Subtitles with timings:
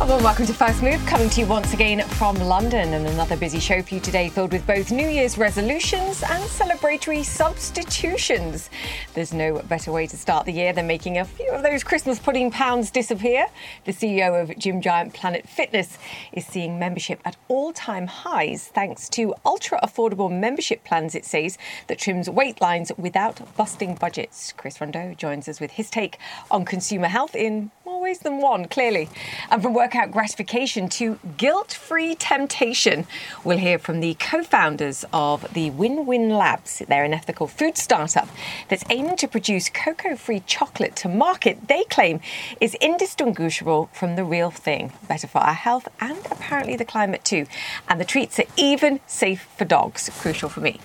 [0.00, 3.58] Well, welcome to First Move, coming to you once again from London, and another busy
[3.58, 8.70] show for you today, filled with both New Year's resolutions and celebratory substitutions.
[9.14, 12.20] There's no better way to start the year than making a few of those Christmas
[12.20, 13.48] pudding pounds disappear.
[13.86, 15.98] The CEO of gym giant Planet Fitness
[16.32, 21.16] is seeing membership at all-time highs thanks to ultra-affordable membership plans.
[21.16, 21.58] It says
[21.88, 24.52] that trims weight lines without busting budgets.
[24.56, 26.18] Chris Rondeau joins us with his take
[26.52, 29.08] on consumer health in more ways than one, clearly,
[29.50, 33.06] and from workout gratification to guilt free temptation.
[33.42, 36.82] We'll hear from the co founders of the WNWN Labs.
[36.86, 38.28] They're an ethical food startup
[38.68, 42.20] that's aiming to produce cocoa free chocolate to market they claim
[42.60, 44.92] is indistinguishable from the real thing.
[45.08, 47.46] Better for our health and apparently the climate too.
[47.88, 50.10] And the treats are even safe for dogs.
[50.20, 50.80] Crucial for me.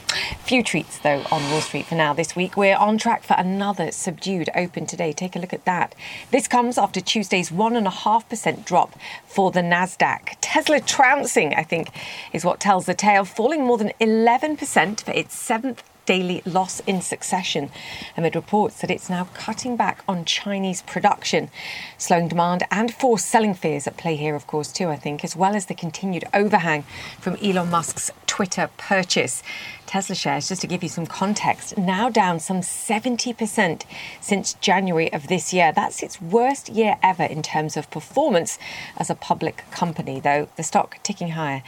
[0.46, 2.56] Few treats though on Wall Street for now this week.
[2.56, 5.12] We're on track for another subdued open today.
[5.12, 5.94] Take a look at that.
[6.32, 8.93] This comes after Tuesday's 1.5% drop
[9.26, 10.36] for the Nasdaq.
[10.42, 11.90] Tesla trouncing, I think,
[12.32, 17.02] is what tells the tale, falling more than 11% for its seventh daily loss in
[17.02, 17.70] succession
[18.18, 21.50] amid reports that it's now cutting back on Chinese production.
[21.98, 25.36] Slowing demand and forced selling fears at play here, of course, too, I think, as
[25.36, 26.84] well as the continued overhang
[27.20, 29.44] from Elon Musk's Twitter purchase.
[29.86, 33.84] Tesla shares, just to give you some context, now down some 70%
[34.22, 35.72] since January of this year.
[35.72, 38.58] That's its worst year ever in terms of performance
[38.98, 41.62] as a public company, though the stock ticking higher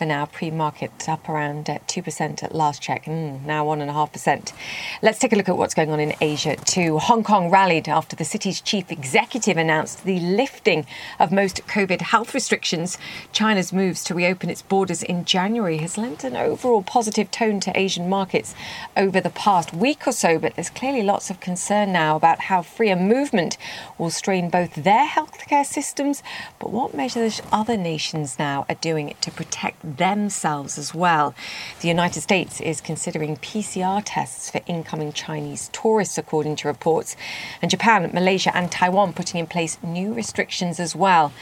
[0.00, 0.24] for now.
[0.24, 4.54] Pre market up around 2% at last check, mm, now 1.5%.
[5.02, 6.98] Let's take a look at what's going on in Asia too.
[6.98, 10.86] Hong Kong rallied after the city's chief executive announced the lifting
[11.18, 12.96] of most COVID health restrictions.
[13.30, 17.78] China's moves to reopen its borders in January has lent an overall positive tone to
[17.78, 18.54] Asian markets
[18.96, 22.62] over the past week or so, but there's clearly lots of concern now about how
[22.62, 23.58] freer movement
[23.98, 26.22] will strain both their healthcare systems,
[26.58, 31.34] but what measures other nations now are doing to protect themselves as well.
[31.80, 37.16] The United States is considering PCR tests for incoming Chinese tourists, according to reports,
[37.62, 41.32] and Japan, Malaysia, and Taiwan putting in place new restrictions as well.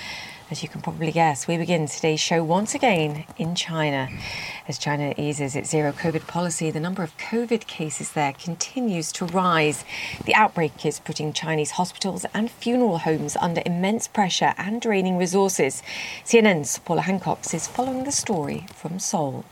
[0.51, 4.09] As you can probably guess, we begin today's show once again in China.
[4.67, 9.27] As China eases its zero COVID policy, the number of COVID cases there continues to
[9.27, 9.85] rise.
[10.25, 15.83] The outbreak is putting Chinese hospitals and funeral homes under immense pressure and draining resources.
[16.25, 19.45] CNN's Paula Hancocks is following the story from Seoul.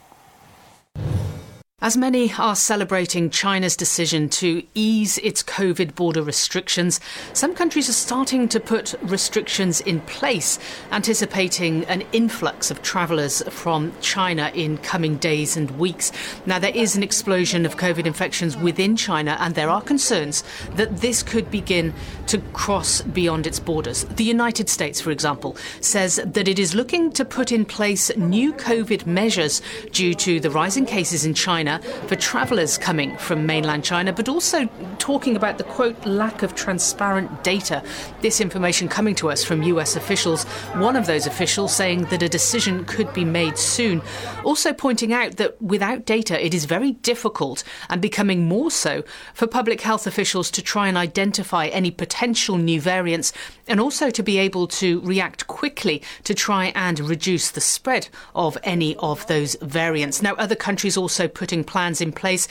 [1.87, 6.99] As many are celebrating China's decision to ease its COVID border restrictions,
[7.33, 10.59] some countries are starting to put restrictions in place,
[10.91, 16.11] anticipating an influx of travellers from China in coming days and weeks.
[16.45, 20.43] Now, there is an explosion of COVID infections within China, and there are concerns
[20.73, 21.95] that this could begin
[22.27, 24.03] to cross beyond its borders.
[24.07, 28.53] The United States, for example, says that it is looking to put in place new
[28.55, 31.76] COVID measures due to the rising cases in China
[32.07, 37.45] For travellers coming from mainland China, but also talking about the quote lack of transparent
[37.45, 37.83] data.
[38.21, 40.45] This information coming to us from US officials,
[40.75, 44.03] one of those officials saying that a decision could be made soon.
[44.45, 49.05] Also pointing out that without data, it is very difficult and becoming more so
[49.35, 53.33] for public health officials to try and identify any potential new variants
[53.69, 58.57] and also to be able to react quickly to try and reduce the spread of
[58.63, 60.23] any of those variants.
[60.23, 62.49] Now, other countries also putting plans in place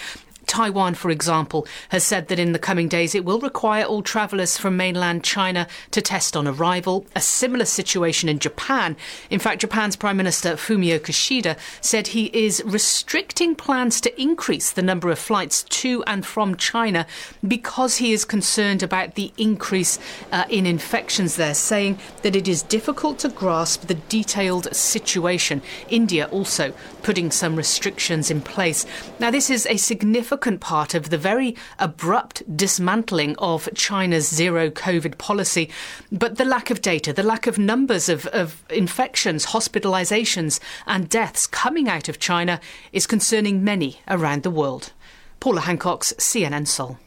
[0.47, 4.57] Taiwan, for example, has said that in the coming days it will require all travellers
[4.57, 7.05] from mainland China to test on arrival.
[7.15, 8.95] A similar situation in Japan.
[9.29, 14.81] In fact, Japan's Prime Minister Fumio Kishida said he is restricting plans to increase the
[14.81, 17.07] number of flights to and from China
[17.45, 19.97] because he is concerned about the increase
[20.31, 25.61] uh, in infections there, saying that it is difficult to grasp the detailed situation.
[25.89, 28.85] India also putting some restrictions in place.
[29.19, 34.69] Now, this is a significant significant part of the very abrupt dismantling of China's zero
[34.69, 35.69] COVID policy.
[36.11, 41.47] But the lack of data, the lack of numbers of, of infections, hospitalizations, and deaths
[41.47, 42.59] coming out of China
[42.91, 44.91] is concerning many around the world.
[45.39, 46.99] Paula Hancocks, CNN Seoul.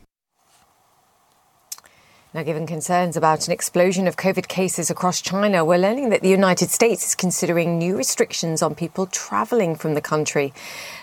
[2.34, 6.28] Now, given concerns about an explosion of COVID cases across China, we're learning that the
[6.28, 10.52] United States is considering new restrictions on people travelling from the country.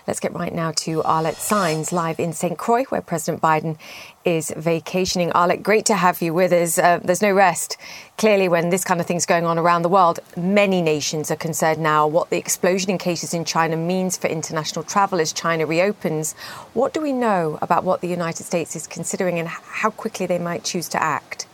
[0.08, 2.56] Let's get right now to Arlette Saenz live in St.
[2.58, 3.76] Croix, where President Biden
[4.24, 5.32] is vacationing.
[5.32, 6.78] Arlette, great to have you with us.
[6.78, 7.78] Uh, there's no rest.
[8.20, 11.80] Clearly, when this kind of thing's going on around the world, many nations are concerned
[11.82, 16.34] now what the explosion in cases in China means for international travel as China reopens.
[16.74, 20.40] What do we know about what the United States is considering and how quickly they
[20.40, 21.45] might choose to act?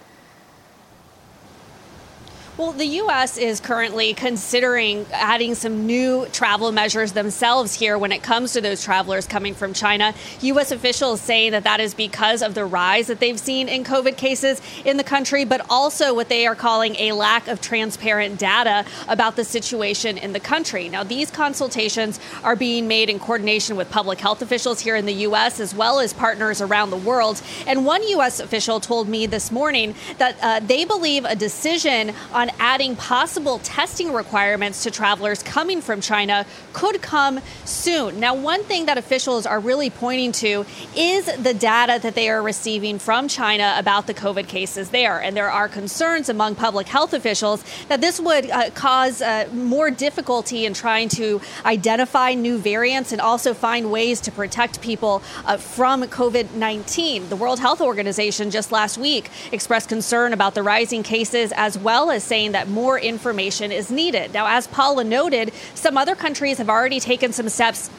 [2.61, 3.39] Well, the U.S.
[3.39, 8.83] is currently considering adding some new travel measures themselves here when it comes to those
[8.83, 10.13] travelers coming from China.
[10.41, 10.71] U.S.
[10.71, 14.61] officials say that that is because of the rise that they've seen in COVID cases
[14.85, 19.37] in the country, but also what they are calling a lack of transparent data about
[19.37, 20.87] the situation in the country.
[20.87, 25.13] Now, these consultations are being made in coordination with public health officials here in the
[25.25, 25.59] U.S.
[25.59, 27.41] as well as partners around the world.
[27.65, 28.39] And one U.S.
[28.39, 34.13] official told me this morning that uh, they believe a decision on adding possible testing
[34.13, 38.19] requirements to travelers coming from China could come soon.
[38.19, 40.65] Now, one thing that officials are really pointing to
[40.95, 45.21] is the data that they are receiving from China about the COVID cases there.
[45.21, 49.91] And there are concerns among public health officials that this would uh, cause uh, more
[49.91, 55.57] difficulty in trying to identify new variants and also find ways to protect people uh,
[55.57, 57.29] from COVID 19.
[57.29, 62.09] The World Health Organization just last week expressed concern about the rising cases as well
[62.11, 64.33] as saying that more information is needed.
[64.33, 67.89] Now, as Paula noted, some other countries have already taken some steps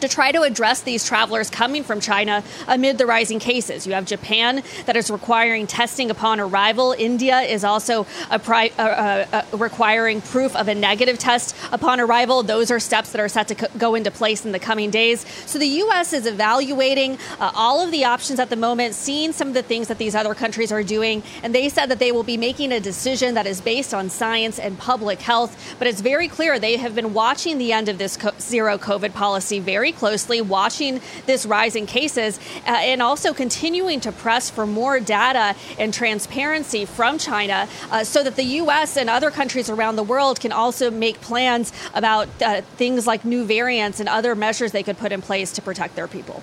[0.00, 3.86] to try to address these travelers coming from China amid the rising cases.
[3.86, 6.94] You have Japan that is requiring testing upon arrival.
[6.98, 8.04] India is also
[8.42, 12.42] pri- uh, uh, uh, requiring proof of a negative test upon arrival.
[12.42, 15.24] Those are steps that are set to go into place in the coming days.
[15.46, 16.12] So the U.S.
[16.12, 19.88] is evaluating uh, all of the options at the moment, seeing some of the things
[19.88, 22.80] that these other countries are doing, and they said that they will be making a
[22.80, 25.76] decision that is based on science and public health.
[25.78, 29.12] But it's very clear they have been watching the end of this co- zero COVID
[29.12, 34.50] policy very very closely, watching this rise in cases, uh, and also continuing to press
[34.50, 38.96] for more data and transparency from China uh, so that the U.S.
[38.96, 43.44] and other countries around the world can also make plans about uh, things like new
[43.44, 46.42] variants and other measures they could put in place to protect their people.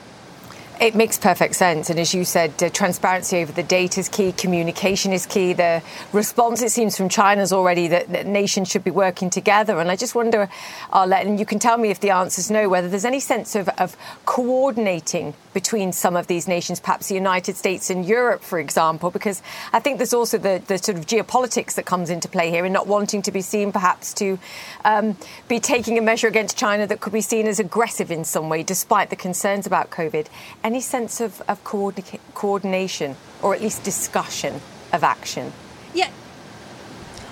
[0.84, 1.90] It makes perfect sense.
[1.90, 5.54] And as you said, uh, transparency over the data is key, communication is key.
[5.54, 5.82] The
[6.12, 9.80] response, it seems, from China is already that, that nations should be working together.
[9.80, 10.50] And I just wonder,
[10.92, 13.56] Arlette, and you can tell me if the answer is no, whether there's any sense
[13.56, 13.96] of, of
[14.26, 19.42] coordinating between some of these nations, perhaps the United States and Europe, for example, because
[19.72, 22.74] I think there's also the, the sort of geopolitics that comes into play here and
[22.74, 24.40] not wanting to be seen perhaps to
[24.86, 25.18] um,
[25.48, 28.64] be taking a measure against China that could be seen as aggressive in some way,
[28.64, 30.28] despite the concerns about COVID.
[30.64, 34.62] Any sense of, of coordina- coordination or at least discussion
[34.92, 35.54] of action?
[35.94, 36.10] Yeah.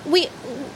[0.06, 0.28] We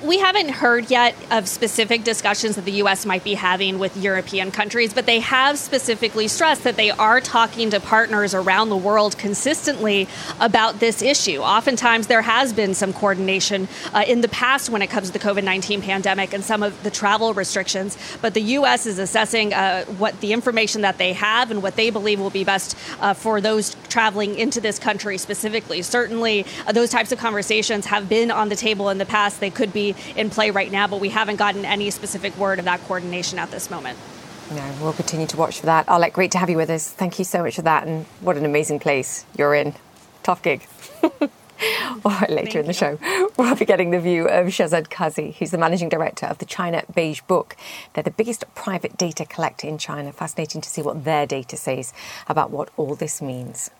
[0.07, 3.05] we haven't heard yet of specific discussions that the U.S.
[3.05, 7.71] might be having with European countries, but they have specifically stressed that they are talking
[7.71, 10.07] to partners around the world consistently
[10.39, 11.41] about this issue.
[11.41, 15.19] Oftentimes, there has been some coordination uh, in the past when it comes to the
[15.19, 18.87] COVID 19 pandemic and some of the travel restrictions, but the U.S.
[18.87, 22.45] is assessing uh, what the information that they have and what they believe will be
[22.45, 25.83] best uh, for those traveling into this country specifically.
[25.83, 29.16] Certainly, uh, those types of conversations have been on the table in the past.
[29.39, 32.67] They could be in play right now, but we haven't gotten any specific word of
[32.67, 33.99] that coordination at this moment.
[34.51, 35.87] No, we'll continue to watch for that.
[35.87, 36.89] Arlette, great to have you with us.
[36.89, 39.75] Thank you so much for that, and what an amazing place you're in.
[40.23, 40.67] Tough gig.
[42.05, 42.99] All right, later Thank in the show,
[43.37, 46.85] we'll be getting the view of Shehzad Qazi, who's the managing director of the China
[46.95, 47.57] Beige Book.
[47.95, 50.13] They're the biggest private data collector in China.
[50.13, 51.93] Fascinating to see what their data says
[52.29, 53.71] about what all this means.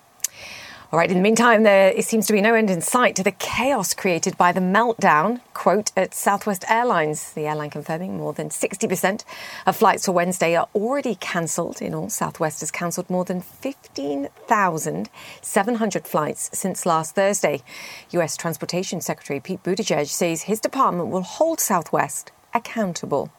[0.93, 3.33] All right, in the meantime, there seems to be no end in sight to the
[3.33, 7.33] chaos created by the meltdown, quote, at Southwest Airlines.
[7.33, 9.25] The airline confirming more than 60%
[9.67, 11.83] of flights for Wednesday are already cancelled.
[11.83, 17.65] In all, Southwest has cancelled more than 15,700 flights since last Thursday.
[18.13, 23.33] US Transportation Secretary Pete Buttigieg says his department will hold Southwest accountable.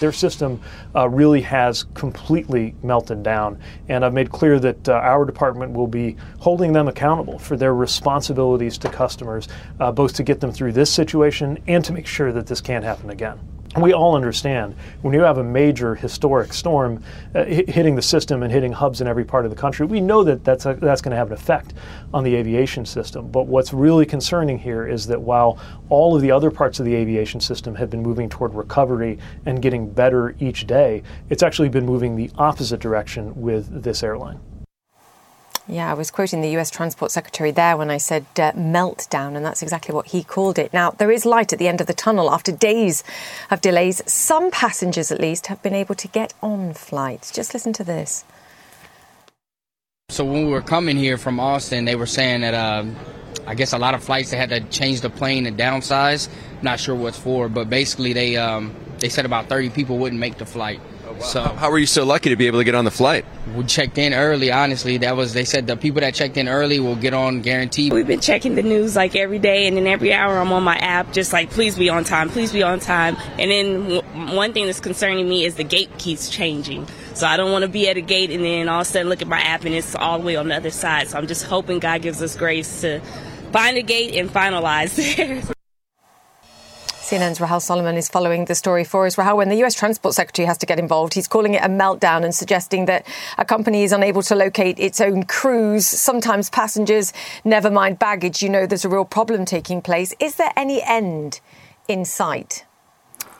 [0.00, 0.60] Their system
[0.94, 5.86] uh, really has completely melted down, and I've made clear that uh, our department will
[5.86, 9.48] be holding them accountable for their responsibilities to customers,
[9.80, 12.84] uh, both to get them through this situation and to make sure that this can't
[12.84, 13.38] happen again
[13.76, 17.02] we all understand when you have a major historic storm
[17.34, 20.24] uh, hitting the system and hitting hubs in every part of the country, we know
[20.24, 21.74] that that's, that's going to have an effect
[22.14, 23.30] on the aviation system.
[23.30, 25.58] But what's really concerning here is that while
[25.90, 29.60] all of the other parts of the aviation system have been moving toward recovery and
[29.60, 34.40] getting better each day, it's actually been moving the opposite direction with this airline.
[35.70, 39.44] Yeah, I was quoting the US Transport Secretary there when I said uh, meltdown, and
[39.44, 40.72] that's exactly what he called it.
[40.72, 43.04] Now, there is light at the end of the tunnel after days
[43.50, 44.02] of delays.
[44.10, 47.30] Some passengers, at least, have been able to get on flights.
[47.30, 48.24] Just listen to this.
[50.08, 52.86] So, when we were coming here from Austin, they were saying that uh,
[53.46, 56.30] I guess a lot of flights they had to change the plane and downsize.
[56.62, 60.38] Not sure what's for, but basically they um, they said about 30 people wouldn't make
[60.38, 60.80] the flight.
[61.20, 63.24] So how were you so lucky to be able to get on the flight?
[63.54, 64.52] We checked in early.
[64.52, 67.92] Honestly, that was they said the people that checked in early will get on guaranteed.
[67.92, 70.76] We've been checking the news like every day, and then every hour I'm on my
[70.76, 73.16] app, just like please be on time, please be on time.
[73.38, 76.86] And then w- one thing that's concerning me is the gate keeps changing.
[77.14, 79.08] So I don't want to be at a gate and then all of a sudden
[79.08, 81.08] look at my app and it's all the way on the other side.
[81.08, 83.00] So I'm just hoping God gives us grace to
[83.50, 85.42] find a gate and finalize there.
[87.08, 89.16] CNN's Rahel Solomon is following the story for us.
[89.16, 92.22] Rahel, when the US Transport Secretary has to get involved, he's calling it a meltdown
[92.22, 93.06] and suggesting that
[93.38, 97.14] a company is unable to locate its own crews, sometimes passengers,
[97.46, 98.42] never mind baggage.
[98.42, 100.12] You know there's a real problem taking place.
[100.20, 101.40] Is there any end
[101.88, 102.66] in sight?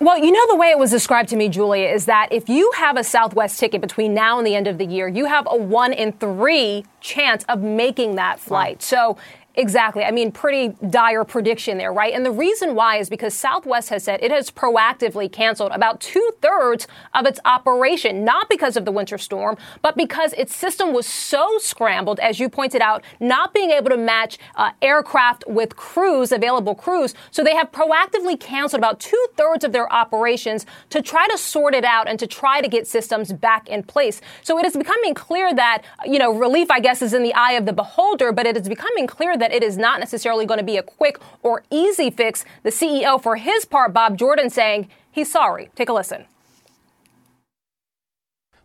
[0.01, 2.71] Well, you know, the way it was described to me, Julia, is that if you
[2.77, 5.57] have a Southwest ticket between now and the end of the year, you have a
[5.57, 8.77] one in three chance of making that flight.
[8.77, 9.17] Wow.
[9.17, 9.19] So
[9.59, 10.05] Exactly.
[10.05, 12.15] I mean, pretty dire prediction there, right?
[12.15, 16.31] And the reason why is because Southwest has said it has proactively canceled about two
[16.41, 21.09] thirds of its operation, not because of the winter storm, but because its system was
[21.09, 26.31] so scrambled, as you pointed out, not being able to match uh, aircraft with crews,
[26.31, 27.13] available crews.
[27.33, 31.75] So they have proactively canceled about two thirds of their operations to try to sort
[31.75, 34.21] it out and to try to get systems back in place.
[34.45, 37.55] So it is becoming clear that, you know, relief, I guess, is in the eye
[37.55, 40.59] of the beholder, but it is becoming clear that that it is not necessarily going
[40.59, 42.45] to be a quick or easy fix.
[42.63, 45.71] The CEO, for his part, Bob Jordan, saying he's sorry.
[45.75, 46.27] Take a listen.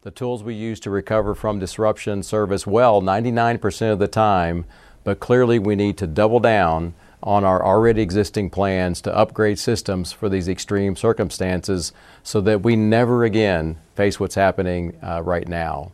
[0.02, 4.66] The tools we use to recover from disruption serve us well 99% of the time,
[5.06, 10.12] but clearly we need to double down on our already existing plans to upgrade systems
[10.12, 15.94] for these extreme circumstances so that we never again face what's happening uh, right now.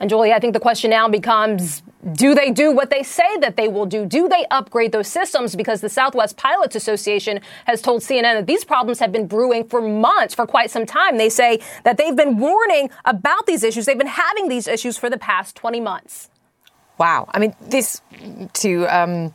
[0.00, 3.56] And Julie, I think the question now becomes do they do what they say that
[3.56, 4.06] they will do?
[4.06, 5.56] Do they upgrade those systems?
[5.56, 9.80] Because the Southwest Pilots Association has told CNN that these problems have been brewing for
[9.80, 11.18] months, for quite some time.
[11.18, 13.86] They say that they've been warning about these issues.
[13.86, 16.30] They've been having these issues for the past 20 months.
[16.98, 17.28] Wow.
[17.34, 18.00] I mean, this
[18.54, 18.86] to.
[18.86, 19.34] Um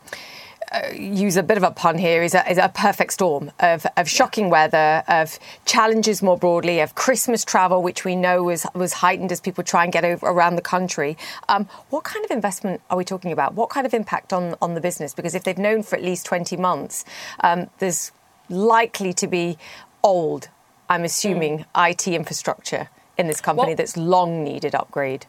[0.93, 4.09] use a bit of a pun here, is a, is a perfect storm of, of
[4.09, 9.31] shocking weather, of challenges more broadly, of Christmas travel, which we know was, was heightened
[9.31, 11.17] as people try and get over around the country.
[11.49, 13.53] Um, what kind of investment are we talking about?
[13.53, 15.13] What kind of impact on, on the business?
[15.13, 17.05] Because if they've known for at least 20 months,
[17.41, 18.11] um, there's
[18.49, 19.57] likely to be
[20.03, 20.49] old,
[20.89, 21.89] I'm assuming, mm.
[21.89, 25.25] IT infrastructure in this company well, that's long needed upgrade.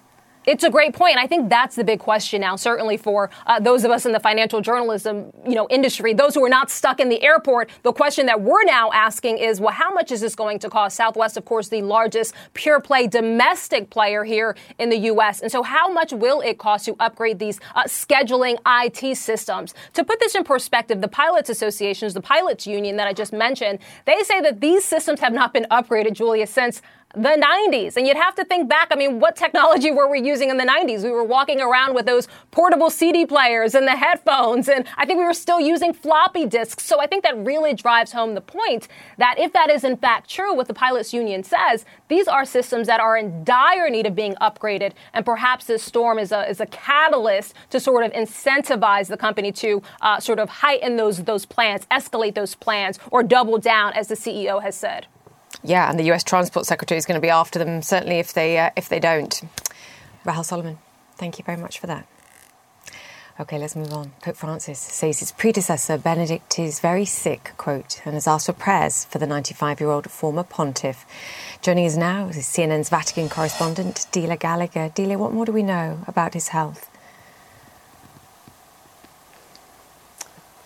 [0.46, 1.16] It's a great point.
[1.16, 4.20] I think that's the big question now, certainly for uh, those of us in the
[4.20, 7.70] financial journalism, you know, industry, those who are not stuck in the airport.
[7.82, 10.96] The question that we're now asking is, well, how much is this going to cost?
[10.96, 15.40] Southwest, of course, the largest pure play domestic player here in the U.S.
[15.40, 19.72] And so how much will it cost to upgrade these uh, scheduling IT systems?
[19.94, 23.78] To put this in perspective, the pilots associations, the pilots union that I just mentioned,
[24.04, 26.82] they say that these systems have not been upgraded, Julia, since
[27.14, 27.40] the
[27.70, 27.96] 90s.
[27.96, 28.88] And you'd have to think back.
[28.90, 31.02] I mean, what technology were we using in the 90s?
[31.02, 35.18] We were walking around with those portable CD players and the headphones, and I think
[35.18, 36.84] we were still using floppy disks.
[36.84, 40.28] So I think that really drives home the point that if that is in fact
[40.28, 44.14] true, what the pilots union says, these are systems that are in dire need of
[44.14, 49.08] being upgraded, and perhaps this storm is a is a catalyst to sort of incentivize
[49.08, 53.58] the company to uh, sort of heighten those those plans, escalate those plans, or double
[53.58, 55.06] down, as the CEO has said.
[55.64, 58.58] Yeah, and the US Transport Secretary is going to be after them certainly if they
[58.58, 59.40] uh, if they don't.
[60.24, 60.78] Rahel Solomon,
[61.16, 62.06] thank you very much for that.
[63.40, 64.12] Okay, let's move on.
[64.22, 69.06] Pope Francis says his predecessor Benedict is very sick, quote, and has asked for prayers
[69.06, 71.04] for the 95-year-old former pontiff.
[71.60, 74.90] Joining us now is CNN's Vatican correspondent Delia Gallagher.
[74.94, 76.88] Delia, what more do we know about his health?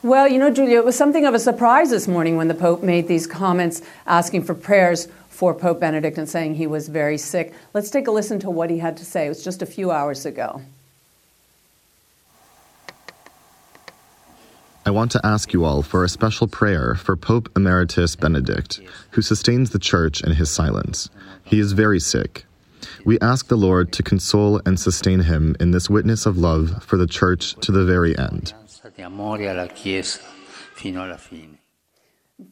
[0.02, 2.84] Well, you know, Julia, it was something of a surprise this morning when the Pope
[2.84, 7.52] made these comments asking for prayers for Pope Benedict and saying he was very sick.
[7.74, 9.26] Let's take a listen to what he had to say.
[9.26, 10.62] It was just a few hours ago.
[14.86, 19.20] I want to ask you all for a special prayer for Pope Emeritus Benedict, who
[19.20, 21.10] sustains the Church in his silence.
[21.44, 22.46] He is very sick.
[23.04, 26.96] We ask the Lord to console and sustain him in this witness of love for
[26.96, 28.54] the Church to the very end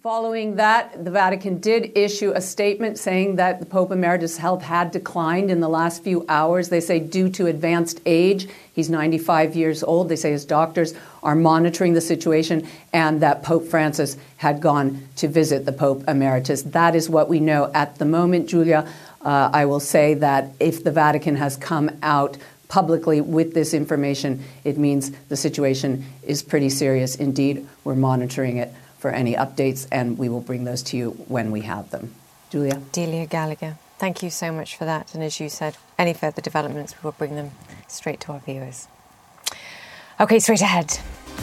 [0.03, 4.91] Following that, the Vatican did issue a statement saying that the Pope Emeritus' health had
[4.91, 6.69] declined in the last few hours.
[6.69, 8.49] They say due to advanced age.
[8.75, 10.09] He's 95 years old.
[10.09, 15.29] They say his doctors are monitoring the situation and that Pope Francis had gone to
[15.29, 16.63] visit the Pope Emeritus.
[16.63, 18.89] That is what we know at the moment, Julia.
[19.23, 22.37] Uh, I will say that if the Vatican has come out
[22.69, 27.67] publicly with this information, it means the situation is pretty serious indeed.
[27.85, 31.63] We're monitoring it for any updates, and we will bring those to you when we
[31.63, 32.15] have them.
[32.51, 32.81] Julia?
[32.93, 35.15] Delia Gallagher, thank you so much for that.
[35.15, 37.51] And as you said, any further developments, we will bring them
[37.89, 38.89] straight to our viewers.
[40.19, 40.99] Okay, straight ahead.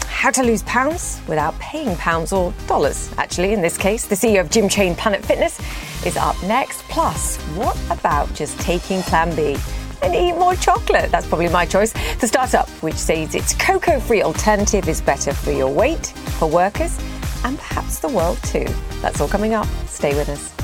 [0.07, 4.07] How to lose pounds without paying pounds or dollars, actually, in this case.
[4.07, 5.59] The CEO of Gym Chain Planet Fitness
[6.05, 6.81] is up next.
[6.83, 9.57] Plus, what about just taking Plan B?
[10.03, 11.11] And eat more chocolate.
[11.11, 11.93] That's probably my choice.
[12.17, 16.07] The startup, which says its cocoa free alternative is better for your weight,
[16.37, 16.97] for workers,
[17.43, 18.67] and perhaps the world too.
[19.01, 19.67] That's all coming up.
[19.87, 20.62] Stay with us.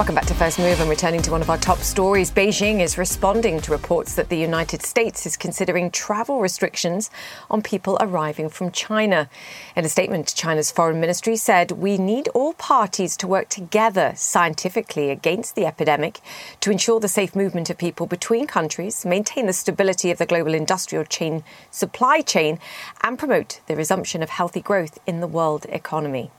[0.00, 2.30] Welcome back to First Move and returning to one of our top stories.
[2.30, 7.10] Beijing is responding to reports that the United States is considering travel restrictions
[7.50, 9.28] on people arriving from China.
[9.76, 15.10] In a statement, China's foreign ministry said, We need all parties to work together scientifically
[15.10, 16.20] against the epidemic
[16.60, 20.54] to ensure the safe movement of people between countries, maintain the stability of the global
[20.54, 22.58] industrial chain supply chain,
[23.02, 26.30] and promote the resumption of healthy growth in the world economy.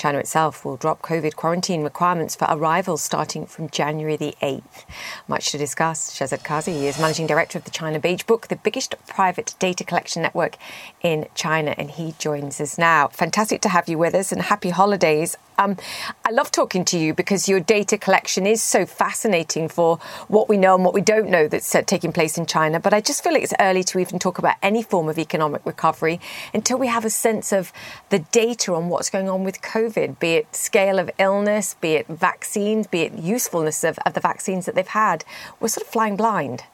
[0.00, 4.86] China itself will drop COVID quarantine requirements for arrivals starting from January the 8th.
[5.28, 6.10] Much to discuss.
[6.10, 10.22] Shehzad Qazi is managing director of the China Beige Book, the biggest private data collection
[10.22, 10.56] network
[11.02, 13.08] in China, and he joins us now.
[13.08, 15.36] Fantastic to have you with us and happy holidays.
[15.58, 15.76] Um,
[16.24, 20.56] I love talking to you because your data collection is so fascinating for what we
[20.56, 22.80] know and what we don't know that's uh, taking place in China.
[22.80, 26.18] But I just feel it's early to even talk about any form of economic recovery
[26.54, 27.72] until we have a sense of
[28.08, 32.06] the data on what's going on with COVID, be it scale of illness, be it
[32.06, 35.24] vaccines, be it usefulness of, of the vaccines that they've had.
[35.60, 36.64] We're sort of flying blind.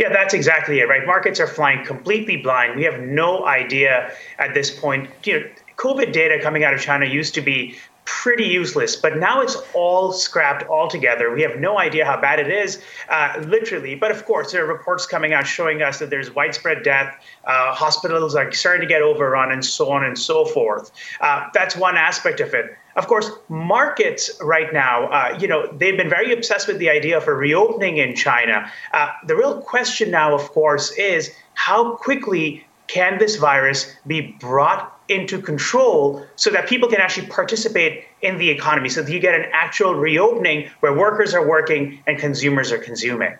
[0.00, 1.04] Yeah, that's exactly it, right?
[1.04, 2.74] Markets are flying completely blind.
[2.74, 5.10] We have no idea at this point.
[5.24, 9.42] You know, COVID data coming out of China used to be pretty useless, but now
[9.42, 11.30] it's all scrapped altogether.
[11.30, 13.94] We have no idea how bad it is, uh, literally.
[13.94, 17.74] But of course, there are reports coming out showing us that there's widespread death, uh,
[17.74, 20.92] hospitals are starting to get overrun, and so on and so forth.
[21.20, 22.74] Uh, that's one aspect of it.
[22.96, 27.16] Of course, markets right now, uh, you know, they've been very obsessed with the idea
[27.16, 28.70] of a reopening in China.
[28.92, 35.00] Uh, the real question now, of course, is how quickly can this virus be brought
[35.08, 39.34] into control so that people can actually participate in the economy so that you get
[39.34, 43.36] an actual reopening where workers are working and consumers are consuming.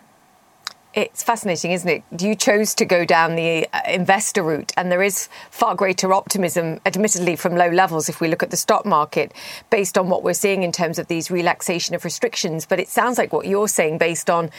[0.93, 2.03] It's fascinating, isn't it?
[2.19, 6.81] You chose to go down the uh, investor route, and there is far greater optimism,
[6.85, 9.33] admittedly from low levels, if we look at the stock market,
[9.69, 12.65] based on what we're seeing in terms of these relaxation of restrictions.
[12.65, 14.49] But it sounds like what you're saying, based on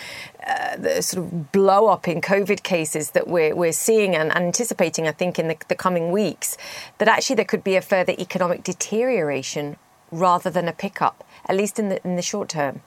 [0.46, 5.06] uh, the sort of blow up in COVID cases that we're, we're seeing and anticipating,
[5.06, 6.56] I think, in the, the coming weeks,
[6.96, 9.76] that actually there could be a further economic deterioration
[10.10, 12.80] rather than a pickup, at least in the, in the short term.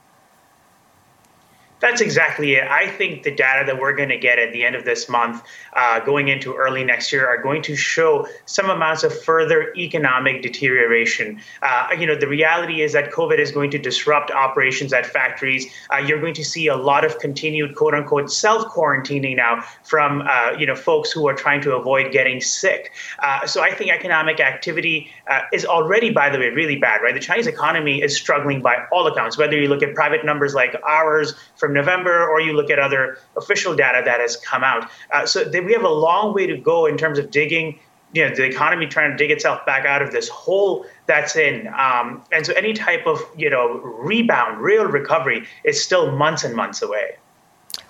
[1.78, 2.66] That's exactly it.
[2.66, 5.42] I think the data that we're going to get at the end of this month,
[5.74, 10.40] uh, going into early next year, are going to show some amounts of further economic
[10.40, 11.38] deterioration.
[11.60, 15.66] Uh, you know, the reality is that COVID is going to disrupt operations at factories.
[15.92, 20.22] Uh, you're going to see a lot of continued "quote unquote" self quarantining now from
[20.22, 22.92] uh, you know folks who are trying to avoid getting sick.
[23.18, 27.02] Uh, so I think economic activity uh, is already, by the way, really bad.
[27.02, 29.36] Right, the Chinese economy is struggling by all accounts.
[29.36, 31.34] Whether you look at private numbers like ours
[31.66, 34.88] from November, or you look at other official data that has come out.
[35.10, 37.80] Uh, so we have a long way to go in terms of digging,
[38.12, 41.66] you know, the economy trying to dig itself back out of this hole that's in.
[41.86, 46.54] Um, and so any type of, you know, rebound, real recovery is still months and
[46.54, 47.16] months away.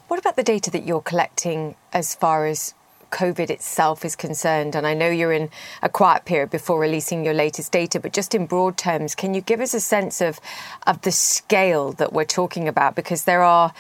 [0.08, 2.72] What about the data that you're collecting as far as
[3.10, 5.50] COVID itself is concerned, and I know you're in
[5.82, 9.40] a quiet period before releasing your latest data, but just in broad terms, can you
[9.40, 10.40] give us a sense of,
[10.86, 12.94] of the scale that we're talking about?
[12.94, 13.72] Because there are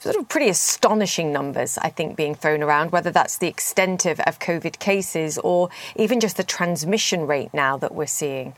[0.00, 4.18] sort of pretty astonishing numbers, I think, being thrown around, whether that's the extent of,
[4.20, 8.54] of COVID cases or even just the transmission rate now that we're seeing.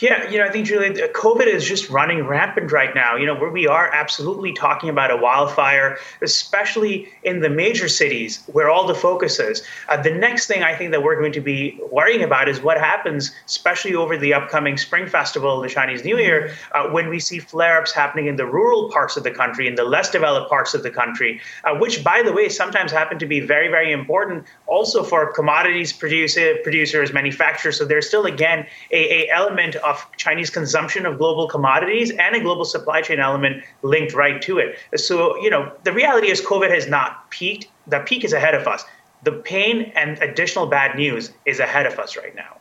[0.00, 3.16] Yeah, you know, I think Julie, COVID is just running rampant right now.
[3.16, 8.44] You know, where we are absolutely talking about a wildfire, especially in the major cities
[8.52, 9.64] where all the focus is.
[9.88, 12.78] Uh, the next thing I think that we're going to be worrying about is what
[12.78, 17.40] happens, especially over the upcoming Spring Festival, the Chinese New Year, uh, when we see
[17.40, 20.84] flare-ups happening in the rural parts of the country, in the less developed parts of
[20.84, 25.02] the country, uh, which, by the way, sometimes happen to be very, very important also
[25.02, 27.76] for commodities producer, producers, manufacturers.
[27.76, 29.74] So there's still again a, a element
[30.16, 34.78] Chinese consumption of global commodities and a global supply chain element linked right to it.
[34.96, 37.68] So, you know, the reality is COVID has not peaked.
[37.86, 38.84] The peak is ahead of us.
[39.24, 42.56] The pain and additional bad news is ahead of us right now.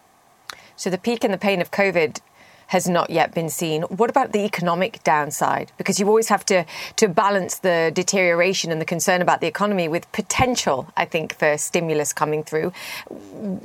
[0.75, 2.19] So, the peak and the pain of COVID
[2.67, 3.83] has not yet been seen.
[3.83, 5.71] What about the economic downside?
[5.77, 6.65] Because you always have to,
[6.97, 11.57] to balance the deterioration and the concern about the economy with potential, I think, for
[11.57, 12.73] stimulus coming through.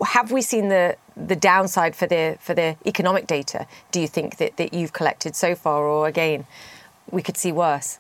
[0.07, 4.37] Have we seen the, the downside for the, for the economic data, do you think,
[4.37, 5.85] that, that you've collected so far?
[5.85, 6.47] Or again,
[7.11, 7.99] we could see worse?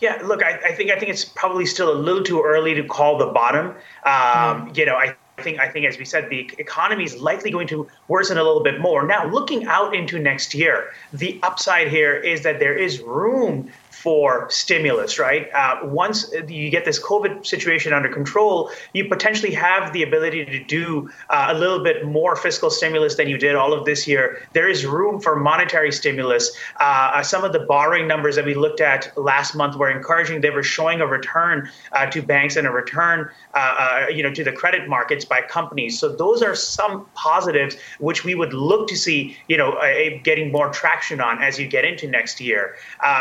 [0.00, 2.84] Yeah, look, I, I, think I think it's probably still a little too early to
[2.84, 3.68] call the bottom.
[3.68, 4.76] Um, mm.
[4.76, 7.66] You know, I I think, I think, as we said, the economy is likely going
[7.68, 9.04] to worsen a little bit more.
[9.04, 13.70] Now, looking out into next year, the upside here is that there is room
[14.04, 15.50] for stimulus, right?
[15.54, 20.62] Uh, once you get this COVID situation under control, you potentially have the ability to
[20.62, 24.46] do uh, a little bit more fiscal stimulus than you did all of this year.
[24.52, 26.54] There is room for monetary stimulus.
[26.78, 30.42] Uh, uh some of the borrowing numbers that we looked at last month were encouraging.
[30.42, 34.44] They were showing a return uh, to banks and a return, uh, you know, to
[34.44, 35.98] the credit markets by companies.
[35.98, 39.80] So those are some positives which we would look to see, you know,
[40.24, 42.76] getting more traction on as you get into next year.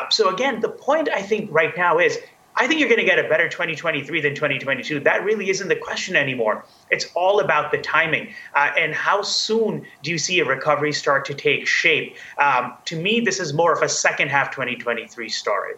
[0.10, 2.20] so again, the point I think right now is
[2.56, 5.00] I think you're going to get a better 2023 than 2022.
[5.00, 6.64] That really isn't the question anymore.
[6.92, 11.26] It's all about the timing uh, and how soon do you see a recovery start
[11.26, 12.16] to take shape.
[12.38, 15.74] Um, to me, this is more of a second half 2023 story.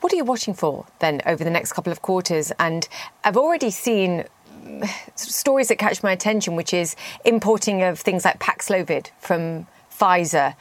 [0.00, 2.50] What are you watching for then over the next couple of quarters?
[2.58, 2.88] And
[3.22, 4.24] I've already seen
[5.14, 10.54] stories that catch my attention, which is importing of things like Paxlovid from Pfizer.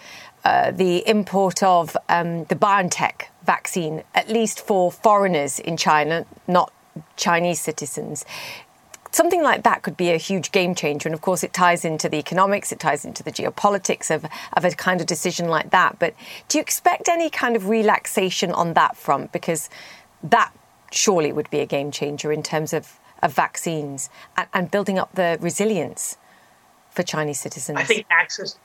[0.44, 6.74] Uh, the import of um, the BioNTech vaccine, at least for foreigners in China, not
[7.16, 8.26] Chinese citizens.
[9.12, 11.08] Something like that could be a huge game changer.
[11.08, 14.66] And of course, it ties into the economics, it ties into the geopolitics of, of
[14.66, 16.00] a kind of decision like that.
[16.00, 16.16] But
[16.48, 19.32] do you expect any kind of relaxation on that front?
[19.32, 19.70] Because
[20.24, 20.52] that
[20.92, 25.14] surely would be a game changer in terms of, of vaccines and, and building up
[25.14, 26.18] the resilience
[26.90, 27.78] for Chinese citizens.
[27.78, 28.58] I think access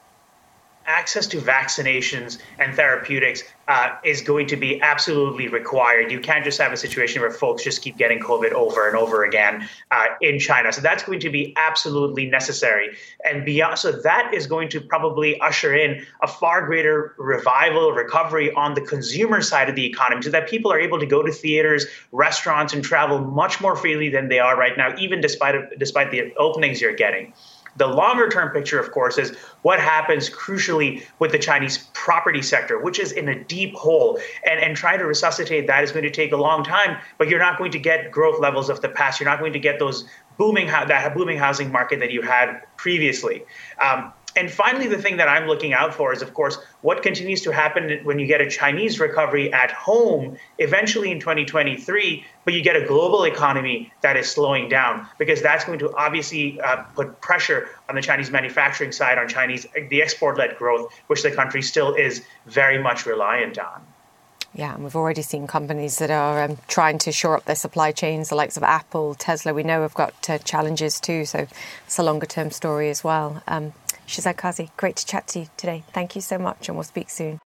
[0.87, 6.13] access to vaccinations and therapeutics uh, is going to be absolutely required.
[6.13, 9.25] You can't just have a situation where folks just keep getting COVID over and over
[9.25, 10.73] again uh, in China.
[10.73, 12.97] So that's going to be absolutely necessary.
[13.25, 18.53] And beyond, so that is going to probably usher in a far greater revival, recovery
[18.53, 21.33] on the consumer side of the economy, so that people are able to go to
[21.33, 26.11] theaters, restaurants, and travel much more freely than they are right now, even despite despite
[26.11, 27.33] the openings you're getting.
[27.77, 32.79] The longer term picture, of course, is what happens crucially with the Chinese property sector,
[32.79, 34.19] which is in a deep hole.
[34.47, 37.41] And, and trying to resuscitate that is going to take a long time, but you're
[37.41, 39.21] not going to get growth levels of the past.
[39.21, 43.45] You're not going to get those booming, that booming housing market that you had previously.
[43.81, 47.41] Um, and finally, the thing that I'm looking out for is, of course, what continues
[47.43, 52.63] to happen when you get a Chinese recovery at home eventually in 2023, but you
[52.63, 57.19] get a global economy that is slowing down because that's going to obviously uh, put
[57.23, 61.95] pressure on the Chinese manufacturing side, on Chinese the export-led growth, which the country still
[61.95, 63.81] is very much reliant on.
[64.55, 67.93] Yeah, and we've already seen companies that are um, trying to shore up their supply
[67.93, 69.53] chains, the likes of Apple, Tesla.
[69.53, 71.47] We know have got uh, challenges too, so
[71.87, 73.43] it's a longer term story as well.
[73.47, 73.75] Um,
[74.07, 75.85] Shehzad Qazi, great to chat to you today.
[75.93, 77.39] Thank you so much, and we'll speak soon.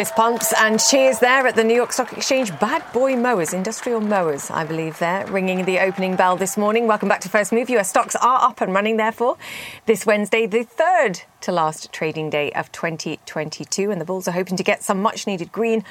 [0.00, 2.58] Fist pumps and cheers there at the New York Stock Exchange.
[2.58, 6.86] Bad boy mowers, industrial mowers, I believe, there, ringing the opening bell this morning.
[6.86, 7.68] Welcome back to First Move.
[7.68, 9.36] US stocks are up and running, therefore,
[9.84, 13.90] this Wednesday, the third to last trading day of 2022.
[13.90, 15.84] And the bulls are hoping to get some much needed green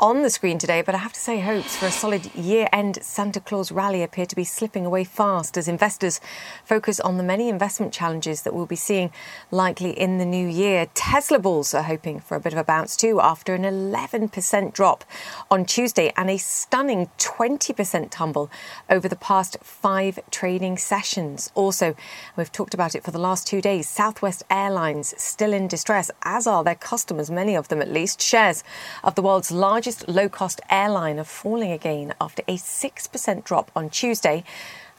[0.00, 2.98] on the screen today, but I have to say, hopes for a solid year end
[3.02, 6.20] Santa Claus rally appear to be slipping away fast as investors
[6.64, 9.12] focus on the many investment challenges that we'll be seeing
[9.50, 10.88] likely in the new year.
[10.94, 15.04] Tesla bulls are hoping for a bit of a bounce too after an 11% drop
[15.50, 18.50] on Tuesday and a stunning 20% tumble
[18.90, 21.52] over the past five trading sessions.
[21.54, 21.94] Also,
[22.36, 26.46] we've talked about it for the last two days, Southwest Airlines still in distress, as
[26.46, 28.20] are their customers, many of them at least.
[28.20, 28.64] Shares
[29.02, 33.70] of the world's largest largest low cost airline are falling again after a 6% drop
[33.76, 34.42] on Tuesday.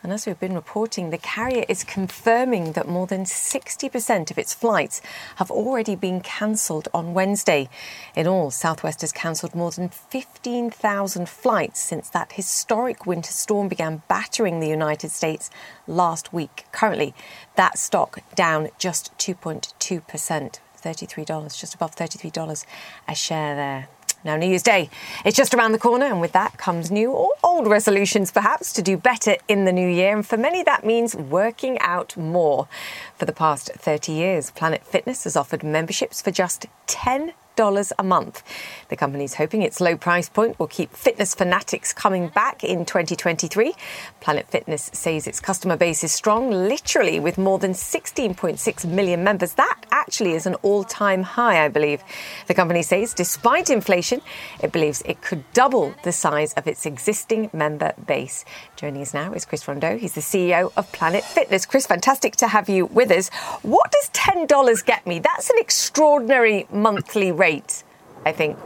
[0.03, 4.53] And as we've been reporting, the carrier is confirming that more than 60% of its
[4.53, 5.01] flights
[5.37, 7.67] have already been cancelled on Wednesday.
[8.15, 14.03] In all, Southwest has cancelled more than 15,000 flights since that historic winter storm began
[14.07, 15.49] battering the United States
[15.87, 16.65] last week.
[16.71, 17.15] Currently,
[17.55, 20.59] that stock down just 2.2%.
[20.85, 22.65] $33, just above $33
[23.07, 23.87] a share there.
[24.25, 24.89] Now, New Year's Day
[25.23, 28.81] is just around the corner, and with that comes new or old resolutions, perhaps, to
[28.81, 30.15] do better in the new year.
[30.15, 32.67] And for many, that means working out more.
[33.15, 38.03] For the past 30 years, Planet Fitness has offered memberships for just 10 dollars a
[38.03, 38.43] month.
[38.89, 42.85] The company is hoping its low price point will keep fitness fanatics coming back in
[42.85, 43.73] 2023.
[44.19, 49.53] Planet Fitness says its customer base is strong, literally with more than 16.6 million members.
[49.53, 52.03] That actually is an all-time high, I believe.
[52.47, 54.21] The company says despite inflation,
[54.61, 58.45] it believes it could double the size of its existing member base.
[58.75, 59.97] Joining us now is Chris Rondeau.
[59.97, 61.65] He's the CEO of Planet Fitness.
[61.65, 63.29] Chris, fantastic to have you with us.
[63.61, 65.19] What does $10 get me?
[65.19, 67.83] That's an extraordinary monthly rate rate,
[68.25, 68.57] I think.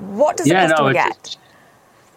[0.00, 1.36] What does yeah, a customer no, get?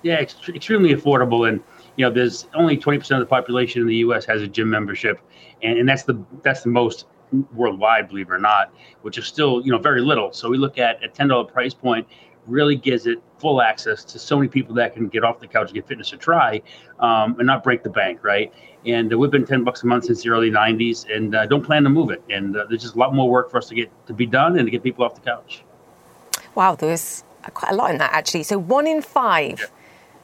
[0.02, 1.62] Yeah, it's extremely affordable, and
[1.98, 4.26] you know, there's only 20% of the population in the U.S.
[4.26, 5.20] has a gym membership,
[5.62, 7.06] and, and that's the that's the most
[7.54, 10.34] worldwide, believe it or not, which is still you know very little.
[10.34, 12.08] So we look at a ten dollar price point
[12.48, 15.68] really gives it full access to so many people that can get off the couch
[15.68, 16.62] and get fitness to try
[17.00, 18.52] um, and not break the bank, right?
[18.86, 21.64] And uh, we've been 10 bucks a month since the early 90s and uh, don't
[21.64, 22.22] plan to move it.
[22.30, 24.58] And uh, there's just a lot more work for us to get to be done
[24.58, 25.64] and to get people off the couch.
[26.56, 28.44] Wow, there's quite a lot in that actually.
[28.44, 29.72] So one in five,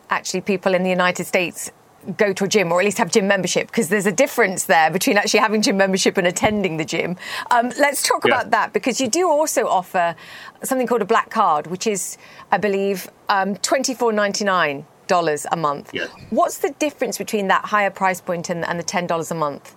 [0.09, 1.71] actually, people in the United States
[2.17, 4.89] go to a gym or at least have gym membership because there's a difference there
[4.89, 7.17] between actually having gym membership and attending the gym.
[7.51, 8.33] Um, let's talk yeah.
[8.33, 10.15] about that because you do also offer
[10.63, 12.17] something called a black card, which is,
[12.51, 15.89] I believe, um, $24.99 a month.
[15.93, 16.09] Yes.
[16.29, 19.75] What's the difference between that higher price point and, and the $10 a month?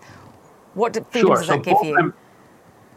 [0.74, 1.36] What freedoms sure.
[1.36, 1.94] does so that give you?
[1.94, 2.14] Mem-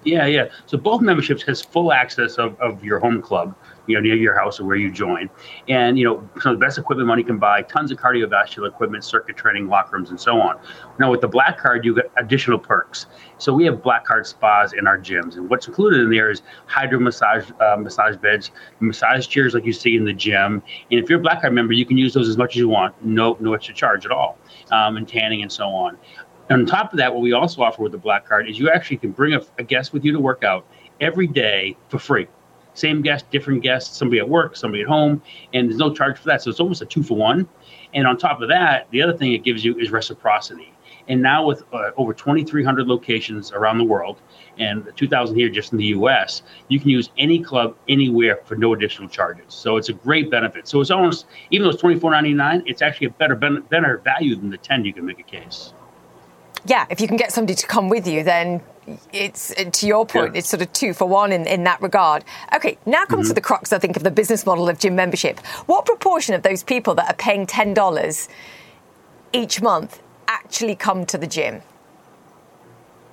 [0.05, 0.45] yeah, yeah.
[0.67, 3.55] So both memberships has full access of, of your home club,
[3.87, 5.29] you know, near your house or where you join.
[5.67, 9.03] And, you know, some of the best equipment money can buy, tons of cardiovascular equipment,
[9.03, 10.59] circuit training, locker rooms, and so on.
[10.99, 13.07] Now with the black card, you get additional perks.
[13.39, 15.37] So we have black card spas in our gyms.
[15.37, 19.73] And what's included in there is hydro massage, uh, massage beds, massage chairs like you
[19.73, 20.63] see in the gym.
[20.91, 22.69] And if you're a black card member, you can use those as much as you
[22.69, 22.93] want.
[23.03, 24.37] No, no extra charge at all.
[24.71, 25.97] Um, and tanning and so on.
[26.49, 28.69] And on top of that, what we also offer with the Black Card is you
[28.69, 30.65] actually can bring a, a guest with you to work out
[31.01, 32.27] every day for free.
[32.75, 35.21] Same guest, different guest, somebody at work, somebody at home,
[35.53, 36.41] and there's no charge for that.
[36.41, 37.47] So it's almost a two for one.
[37.93, 40.71] And on top of that, the other thing it gives you is reciprocity.
[41.07, 44.21] And now with uh, over 2,300 locations around the world
[44.57, 48.73] and 2,000 here just in the U.S., you can use any club anywhere for no
[48.73, 49.53] additional charges.
[49.53, 50.67] So it's a great benefit.
[50.67, 54.57] So it's almost even though it's 24.99, it's actually a better better value than the
[54.57, 55.73] 10 you can make a case
[56.65, 58.61] yeah, if you can get somebody to come with you, then
[59.13, 60.39] it's to your point, yeah.
[60.39, 62.23] it's sort of two for one in, in that regard.
[62.53, 63.29] Okay, now comes mm-hmm.
[63.29, 65.39] to the crux, I think, of the business model of gym membership.
[65.67, 68.29] What proportion of those people that are paying ten dollars
[69.33, 71.61] each month actually come to the gym?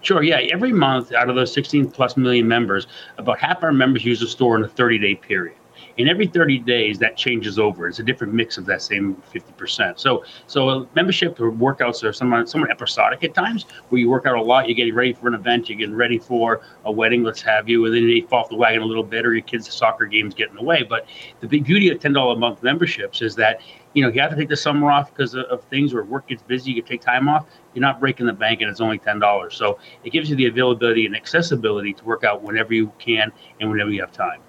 [0.02, 0.38] Sure, yeah.
[0.52, 2.88] Every month, out of those 16 plus million members,
[3.18, 5.56] about half our members use the store in a 30 day period.
[5.98, 7.88] And every 30 days, that changes over.
[7.88, 9.98] It's a different mix of that same 50%.
[9.98, 14.26] So, so uh, membership or workouts are somewhat, somewhat episodic at times, where you work
[14.26, 17.22] out a lot, you're getting ready for an event, you're getting ready for a wedding,
[17.22, 19.42] let's have you, and then you fall off the wagon a little bit, or your
[19.42, 20.82] kids' soccer games get in the way.
[20.82, 21.06] But
[21.40, 23.60] the big beauty of $10 a month memberships is that
[23.94, 26.28] you know, you have to take the summer off because of, of, things where work
[26.28, 27.46] gets busy, you can take time off.
[27.74, 29.52] You're not breaking the bank and it's only $10.
[29.52, 33.70] So it gives you the availability and accessibility to work out whenever you can and
[33.70, 34.40] whenever you have time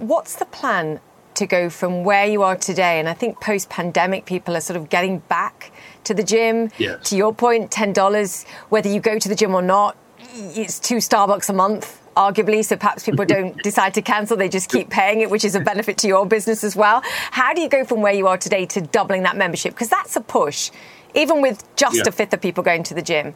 [0.00, 1.00] what's the plan
[1.34, 2.98] to go from where you are today?
[2.98, 5.72] And I think post pandemic, people are sort of getting back
[6.04, 6.70] to the gym.
[6.78, 7.10] Yes.
[7.10, 9.96] To your point, $10, whether you go to the gym or not,
[10.32, 12.64] it's two Starbucks a month, arguably.
[12.64, 15.60] So perhaps people don't decide to cancel, they just keep paying it, which is a
[15.60, 17.02] benefit to your business as well.
[17.30, 19.74] How do you go from where you are today to doubling that membership?
[19.74, 20.70] Because that's a push,
[21.14, 22.02] even with just yeah.
[22.06, 23.34] a fifth of people going to the gym.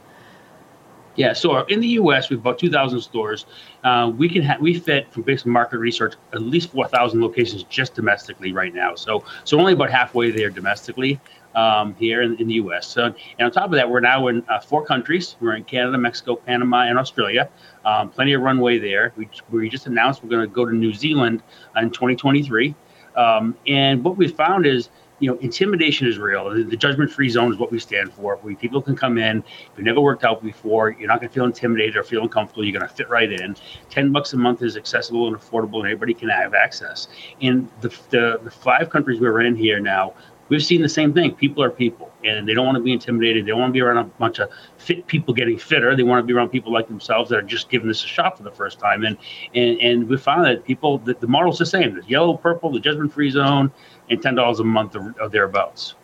[1.16, 3.46] Yeah, so in the U.S., we have about 2,000 stores.
[3.85, 7.94] Uh, we can ha- we fit from basic market research at least 4,000 locations just
[7.94, 8.94] domestically right now.
[8.94, 11.20] So so only about halfway there domestically
[11.55, 12.88] um, here in, in, the U.S.
[12.88, 15.37] So and on top of that, we're now in uh, four countries.
[15.40, 17.48] We're in Canada, Mexico, Panama, and Australia.
[17.85, 19.12] Um, plenty of runway there.
[19.16, 21.42] We, we just announced we're going to go to New Zealand
[21.77, 22.74] in 2023.
[23.14, 24.88] Um, and what we found is
[25.24, 26.50] you know, intimidation is real.
[26.50, 28.37] The, the judgment-free zone is what we stand for.
[28.37, 29.38] People can come in.
[29.38, 32.62] If you've never worked out before, you're not going to feel intimidated or feel uncomfortable.
[32.62, 33.56] You're going to fit right in.
[33.88, 37.08] Ten bucks a month is accessible and affordable, and everybody can have access.
[37.40, 40.12] In the, the, the five countries we're in here now,
[40.50, 41.34] we've seen the same thing.
[41.34, 43.46] People are people, and they don't want to be intimidated.
[43.46, 45.96] They don't want to be around a bunch of fit people getting fitter.
[45.96, 48.37] They want to be around people like themselves that are just giving this a shot
[48.37, 49.04] for the first time.
[49.04, 49.16] And
[49.54, 51.94] and, and we found that people, the, the model's the same.
[51.94, 53.72] The yellow, purple, the judgment-free zone,
[54.10, 55.94] and ten dollars a month or, or thereabouts.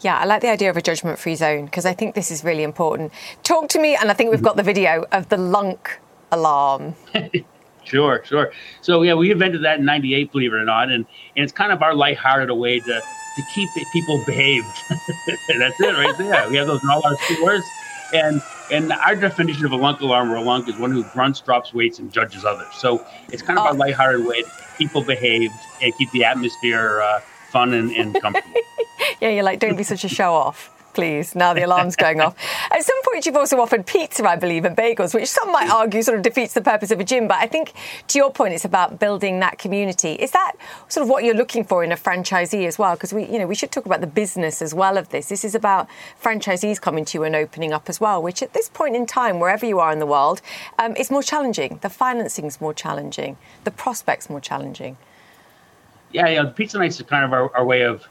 [0.00, 2.44] Yeah, I like the idea of a judgment free zone because I think this is
[2.44, 3.12] really important.
[3.42, 5.98] Talk to me, and I think we've got the video of the lunk
[6.30, 6.94] alarm.
[7.84, 8.52] sure, sure.
[8.80, 10.90] So, yeah, we invented that in 98, believe it or not.
[10.90, 11.06] And,
[11.36, 14.66] and it's kind of our lighthearted way to, to keep people behaved.
[15.58, 16.48] That's it right there.
[16.48, 17.64] We have those in all our stores.
[18.12, 21.40] And and our definition of a lunk alarm or a lunk is one who grunts,
[21.40, 22.68] drops weights, and judges others.
[22.74, 23.68] So it's kind of oh.
[23.68, 28.14] our lighthearted way to keep people behaved and keep the atmosphere uh, fun and, and
[28.22, 28.60] comfortable.
[29.20, 31.36] yeah, you're like, don't be such a show off please.
[31.36, 32.34] Now the alarm's going off.
[32.72, 36.02] At some point, you've also offered pizza, I believe, and bagels, which some might argue
[36.02, 37.28] sort of defeats the purpose of a gym.
[37.28, 37.72] But I think,
[38.08, 40.14] to your point, it's about building that community.
[40.14, 40.54] Is that
[40.88, 42.96] sort of what you're looking for in a franchisee as well?
[42.96, 45.28] Because we, you know, we should talk about the business as well of this.
[45.28, 45.86] This is about
[46.20, 49.38] franchisees coming to you and opening up as well, which at this point in time,
[49.38, 50.42] wherever you are in the world,
[50.80, 51.78] um, is more challenging.
[51.80, 53.36] The financing's more challenging.
[53.62, 54.96] The prospects more challenging.
[56.12, 56.44] Yeah, yeah.
[56.44, 58.06] The pizza nights is kind of our, our way of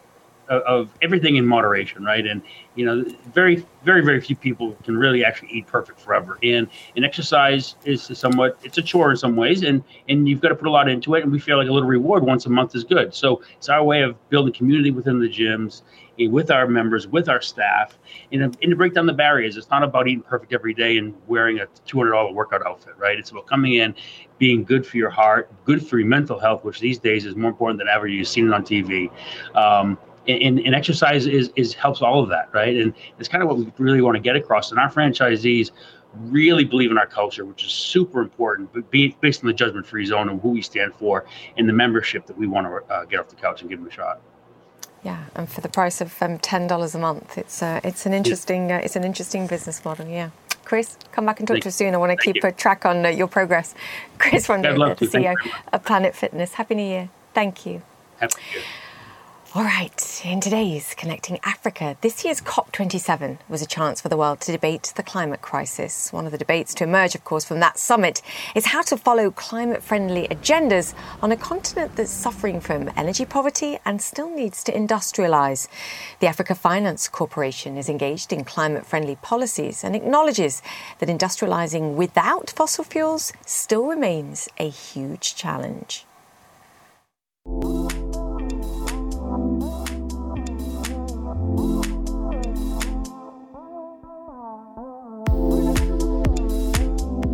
[0.49, 2.25] of everything in moderation, right?
[2.25, 2.41] And
[2.75, 6.37] you know, very, very, very few people can really actually eat perfect forever.
[6.43, 10.49] And and exercise is somewhat it's a chore in some ways, and and you've got
[10.49, 11.23] to put a lot into it.
[11.23, 13.13] And we feel like a little reward once a month is good.
[13.13, 15.81] So it's our way of building community within the gyms,
[16.19, 17.97] eh, with our members, with our staff,
[18.31, 19.57] and, and to break down the barriers.
[19.57, 22.93] It's not about eating perfect every day and wearing a two hundred dollar workout outfit,
[22.97, 23.17] right?
[23.17, 23.95] It's about coming in,
[24.37, 27.49] being good for your heart, good for your mental health, which these days is more
[27.49, 28.07] important than ever.
[28.07, 29.09] You've seen it on TV.
[29.55, 32.75] Um, and, and exercise is, is helps all of that, right?
[32.75, 34.71] And it's kind of what we really want to get across.
[34.71, 35.71] And our franchisees
[36.15, 40.05] really believe in our culture, which is super important, but be, based on the judgment-free
[40.05, 41.25] zone and who we stand for,
[41.57, 43.87] and the membership that we want to uh, get off the couch and give them
[43.87, 44.21] a shot.
[45.03, 48.13] Yeah, and for the price of um, ten dollars a month, it's uh, it's an
[48.13, 50.07] interesting uh, it's an interesting business model.
[50.07, 50.31] Yeah.
[50.65, 51.93] Chris, come back and talk Thank to us soon.
[51.93, 52.49] I want to keep you.
[52.49, 53.73] a track on uh, your progress.
[54.17, 55.35] Chris Rondeau, the CEO
[55.71, 56.55] of Planet Fitness.
[56.55, 57.09] Happy New Year.
[57.33, 57.81] Thank you.
[58.19, 58.67] Happy New Year.
[59.57, 64.39] All right, in today's Connecting Africa, this year's COP27 was a chance for the world
[64.41, 66.13] to debate the climate crisis.
[66.13, 68.21] One of the debates to emerge, of course, from that summit
[68.53, 70.93] is how to follow climate friendly agendas
[71.23, 75.67] on a continent that's suffering from energy poverty and still needs to industrialise.
[76.19, 80.61] The Africa Finance Corporation is engaged in climate friendly policies and acknowledges
[80.99, 86.05] that industrialising without fossil fuels still remains a huge challenge.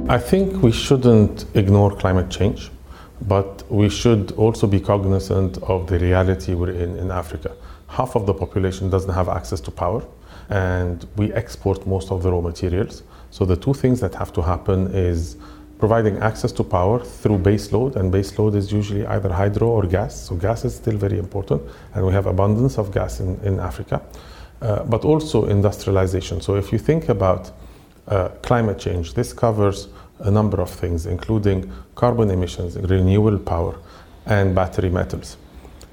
[0.10, 2.70] I think we shouldn't ignore climate change,
[3.22, 7.56] but we should also be cognizant of the reality we're in in Africa.
[7.88, 10.04] Half of the population doesn't have access to power,
[10.50, 13.04] and we export most of the raw materials.
[13.32, 15.38] So the two things that have to happen is
[15.80, 19.84] providing access to power through base load, and base load is usually either hydro or
[19.88, 20.28] gas.
[20.28, 21.62] So gas is still very important,
[21.94, 24.02] and we have abundance of gas in, in Africa,
[24.62, 26.42] uh, but also industrialization.
[26.42, 27.52] So if you think about
[28.08, 29.14] uh, climate change.
[29.14, 29.88] This covers
[30.20, 33.76] a number of things, including carbon emissions, renewable power,
[34.26, 35.38] and battery metals.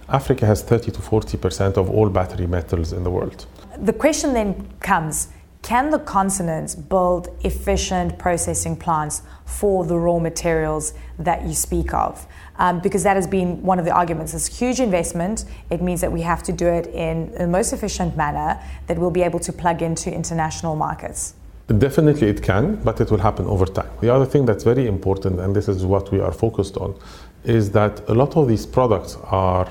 [0.09, 3.46] Africa has 30 to 40 percent of all battery metals in the world.
[3.79, 5.29] The question then comes
[5.62, 12.27] can the continent build efficient processing plants for the raw materials that you speak of?
[12.57, 14.33] Um, because that has been one of the arguments.
[14.33, 15.44] It's a huge investment.
[15.68, 19.11] It means that we have to do it in the most efficient manner that we'll
[19.11, 21.35] be able to plug into international markets.
[21.79, 23.91] Definitely it can, but it will happen over time.
[24.01, 26.97] The other thing that's very important, and this is what we are focused on,
[27.45, 29.69] is that a lot of these products are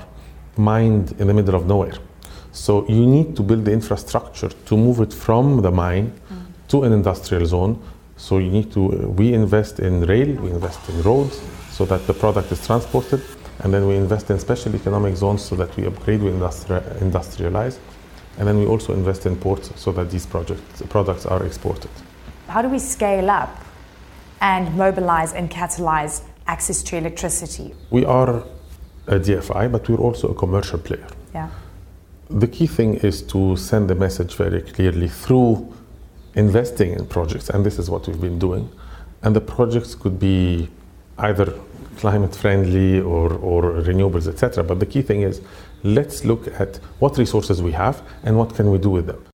[0.56, 1.98] mined in the middle of nowhere.
[2.52, 6.68] So you need to build the infrastructure to move it from the mine mm.
[6.68, 7.82] to an industrial zone.
[8.16, 12.14] So you need to, we invest in rail, we invest in roads so that the
[12.14, 13.22] product is transported,
[13.58, 17.78] and then we invest in special economic zones so that we upgrade, we industrialize.
[18.38, 21.90] And then we also invest in ports so that these projects, products are exported.
[22.48, 23.56] how do we scale up
[24.40, 27.74] and mobilize and catalyze access to electricity?
[27.90, 28.42] We are
[29.06, 31.06] a DFI, but we're also a commercial player.
[31.34, 31.48] Yeah.
[32.28, 35.72] The key thing is to send the message very clearly through
[36.34, 38.70] investing in projects, and this is what we've been doing.
[39.22, 40.68] And the projects could be
[41.18, 41.54] either
[41.96, 44.64] climate friendly or, or renewables, etc.
[44.64, 45.40] But the key thing is
[45.82, 49.29] let's look at what resources we have and what can we do with them.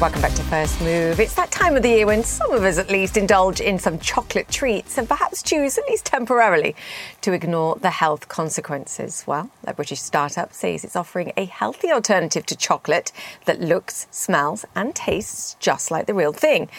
[0.00, 1.20] Welcome back to First Move.
[1.20, 3.98] It's that time of the year when some of us at least indulge in some
[3.98, 6.74] chocolate treats and perhaps choose, at least temporarily,
[7.20, 9.24] to ignore the health consequences.
[9.26, 13.12] Well, a British startup says it's offering a healthy alternative to chocolate
[13.44, 16.70] that looks, smells, and tastes just like the real thing.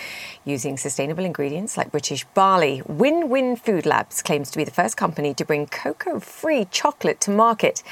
[0.44, 5.36] Using sustainable ingredients like British barley, WNWN Food Labs claims to be the first company
[5.36, 7.84] to bring cocoa free chocolate to market.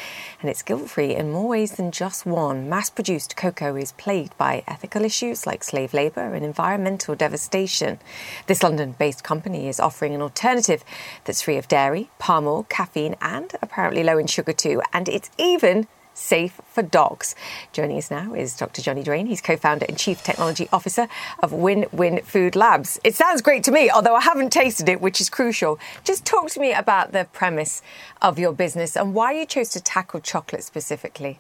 [0.42, 2.68] And it's guilt free in more ways than just one.
[2.68, 8.00] Mass produced cocoa is plagued by ethical issues issues like slave labour and environmental devastation.
[8.48, 10.84] This London based company is offering an alternative
[11.26, 14.82] that's free of dairy, palm oil, caffeine, and apparently low in sugar too.
[14.94, 17.36] And it's even safe for dogs.
[17.74, 18.82] Joining us now is Dr.
[18.82, 19.26] Johnny Drain.
[19.26, 21.10] He's co founder and chief technology officer
[21.44, 22.98] of WNWN Food Labs.
[23.04, 25.80] It sounds great to me, although I haven't tasted it, which is crucial.
[26.06, 27.82] Just talk to me about the premise
[28.22, 31.40] of your business and why you chose to tackle chocolate specifically.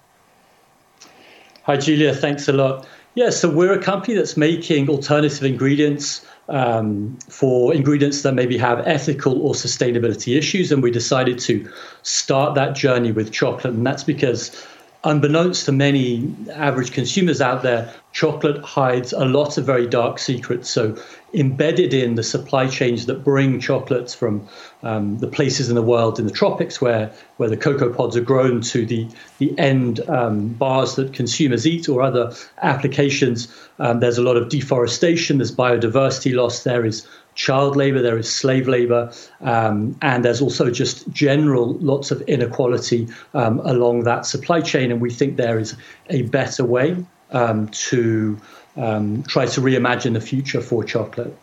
[1.64, 2.14] Hi, Julia.
[2.14, 2.88] Thanks a lot.
[3.20, 8.80] Yeah, so we're a company that's making alternative ingredients um, for ingredients that maybe have
[8.88, 10.72] ethical or sustainability issues.
[10.72, 11.70] And we decided to
[12.04, 13.74] start that journey with chocolate.
[13.74, 14.66] And that's because
[15.04, 20.70] unbeknownst to many average consumers out there, chocolate hides a lot of very dark secrets.
[20.70, 20.96] So,
[21.34, 24.48] embedded in the supply chains that bring chocolates from
[24.84, 28.22] um, the places in the world in the tropics where, where the cocoa pods are
[28.22, 29.08] grown to the,
[29.38, 34.50] the end um, bars that consumers eat or other applications, um, there's a lot of
[34.50, 39.12] deforestation, there's biodiversity loss, there is child labor, there is slave labor,
[39.42, 44.92] um, and there's also just general lots of inequality um, along that supply chain.
[44.92, 45.76] And we think there is
[46.10, 46.98] a better way
[47.32, 48.38] um, to
[48.80, 51.36] um, try to reimagine the future for chocolate.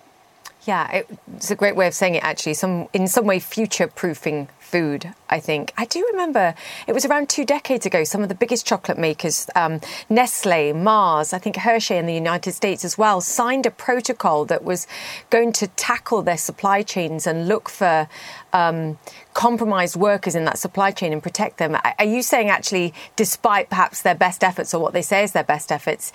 [0.67, 1.03] Yeah,
[1.37, 2.25] it's a great way of saying it.
[2.25, 5.15] Actually, some in some way future-proofing food.
[5.31, 6.57] I think I do remember
[6.89, 8.03] it was around two decades ago.
[8.03, 12.51] Some of the biggest chocolate makers, um, Nestle, Mars, I think Hershey in the United
[12.51, 14.89] States as well, signed a protocol that was
[15.31, 18.09] going to tackle their supply chains and look for
[18.53, 18.99] um,
[19.35, 21.77] compromised workers in that supply chain and protect them.
[21.99, 25.45] Are you saying actually, despite perhaps their best efforts or what they say is their
[25.45, 26.13] best efforts,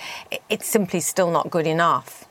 [0.50, 2.26] it's simply still not good enough?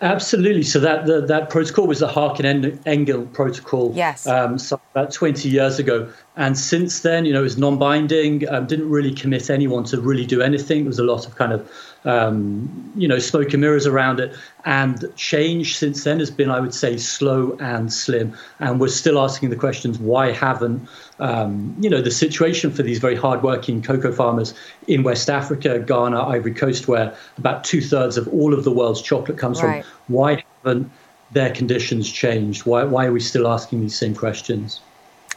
[0.00, 0.64] Absolutely.
[0.64, 3.92] So that the, that protocol was the Harkin Engel protocol.
[3.94, 4.26] Yes.
[4.26, 8.48] Um, so about 20 years ago, and since then, you know, it was non-binding.
[8.48, 10.80] Um, didn't really commit anyone to really do anything.
[10.80, 11.70] There was a lot of kind of,
[12.04, 14.34] um, you know, smoke and mirrors around it.
[14.64, 18.36] And change since then has been, I would say, slow and slim.
[18.60, 20.88] And we're still asking the questions: Why haven't,
[21.18, 24.54] um, you know, the situation for these very hardworking cocoa farmers
[24.88, 29.02] in West Africa, Ghana, Ivory Coast, where about two thirds of all of the world's
[29.02, 29.84] chocolate comes right.
[29.84, 30.90] from, why haven't
[31.32, 32.64] their conditions changed?
[32.64, 34.80] Why, why are we still asking these same questions?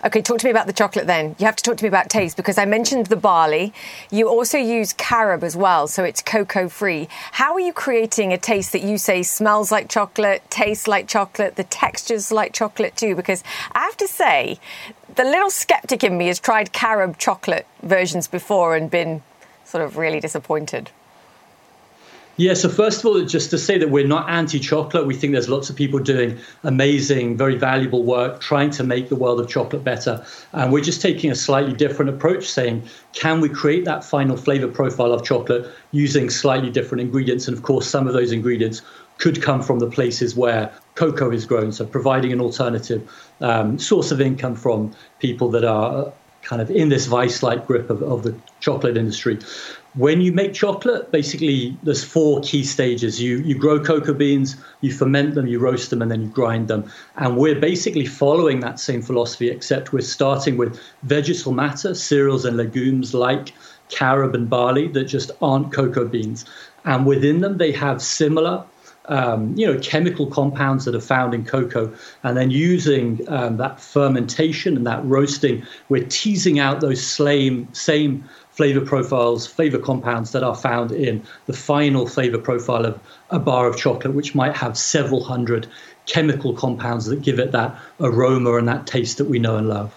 [0.05, 1.35] Okay, talk to me about the chocolate then.
[1.39, 3.73] You have to talk to me about taste because I mentioned the barley.
[4.11, 7.07] You also use carob as well, so it's cocoa free.
[7.31, 11.55] How are you creating a taste that you say smells like chocolate, tastes like chocolate,
[11.55, 13.15] the textures like chocolate too?
[13.15, 14.59] Because I have to say,
[15.15, 19.23] the little skeptic in me has tried carob chocolate versions before and been
[19.65, 20.91] sort of really disappointed.
[22.39, 25.07] Yeah, so first of all, just to say that we're not anti chocolate.
[25.07, 29.15] We think there's lots of people doing amazing, very valuable work trying to make the
[29.15, 30.23] world of chocolate better.
[30.53, 32.83] And we're just taking a slightly different approach, saying,
[33.13, 37.47] can we create that final flavor profile of chocolate using slightly different ingredients?
[37.47, 38.83] And of course, some of those ingredients
[39.17, 41.71] could come from the places where cocoa is grown.
[41.71, 43.11] So providing an alternative
[43.41, 46.13] um, source of income from people that are
[46.43, 49.37] kind of in this vice like grip of, of the chocolate industry
[49.97, 53.19] when you make chocolate, basically there's four key stages.
[53.19, 56.67] You you grow cocoa beans, you ferment them, you roast them, and then you grind
[56.67, 56.89] them.
[57.15, 62.57] And we're basically following that same philosophy, except we're starting with vegetal matter, cereals and
[62.57, 63.53] legumes like
[63.89, 66.45] carob and barley that just aren't cocoa beans.
[66.85, 68.63] And within them, they have similar
[69.09, 71.93] um, you know, chemical compounds that are found in cocoa,
[72.23, 78.27] and then using um, that fermentation and that roasting, we're teasing out those same same
[78.57, 82.99] flavor profiles, flavor compounds that are found in the final flavor profile of
[83.29, 85.67] a bar of chocolate, which might have several hundred
[86.07, 89.95] chemical compounds that give it that aroma and that taste that we know and love.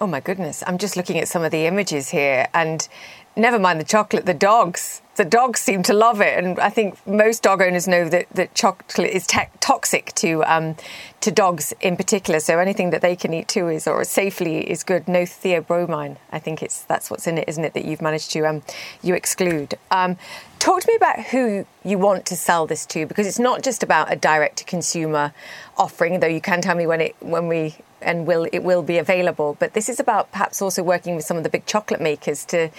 [0.00, 2.88] Oh my goodness, I'm just looking at some of the images here, and
[3.36, 7.06] never mind the chocolate, the dogs the dogs seem to love it, and I think
[7.06, 10.74] most dog owners know that, that chocolate is te- toxic to um,
[11.20, 12.40] to dogs in particular.
[12.40, 15.08] So anything that they can eat too is or safely is good.
[15.08, 16.16] No theobromine.
[16.30, 17.74] I think it's that's what's in it, isn't it?
[17.74, 18.62] That you've managed to um,
[19.02, 19.74] you exclude.
[19.90, 20.16] Um,
[20.58, 23.82] talk to me about who you want to sell this to, because it's not just
[23.82, 25.34] about a direct to consumer
[25.76, 26.20] offering.
[26.20, 29.58] Though you can tell me when it when we and will it will be available.
[29.60, 32.70] But this is about perhaps also working with some of the big chocolate makers to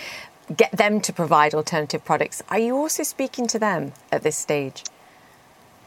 [0.56, 2.44] get them to provide alternative products.
[2.50, 4.84] Are you also speaking to them at this stage?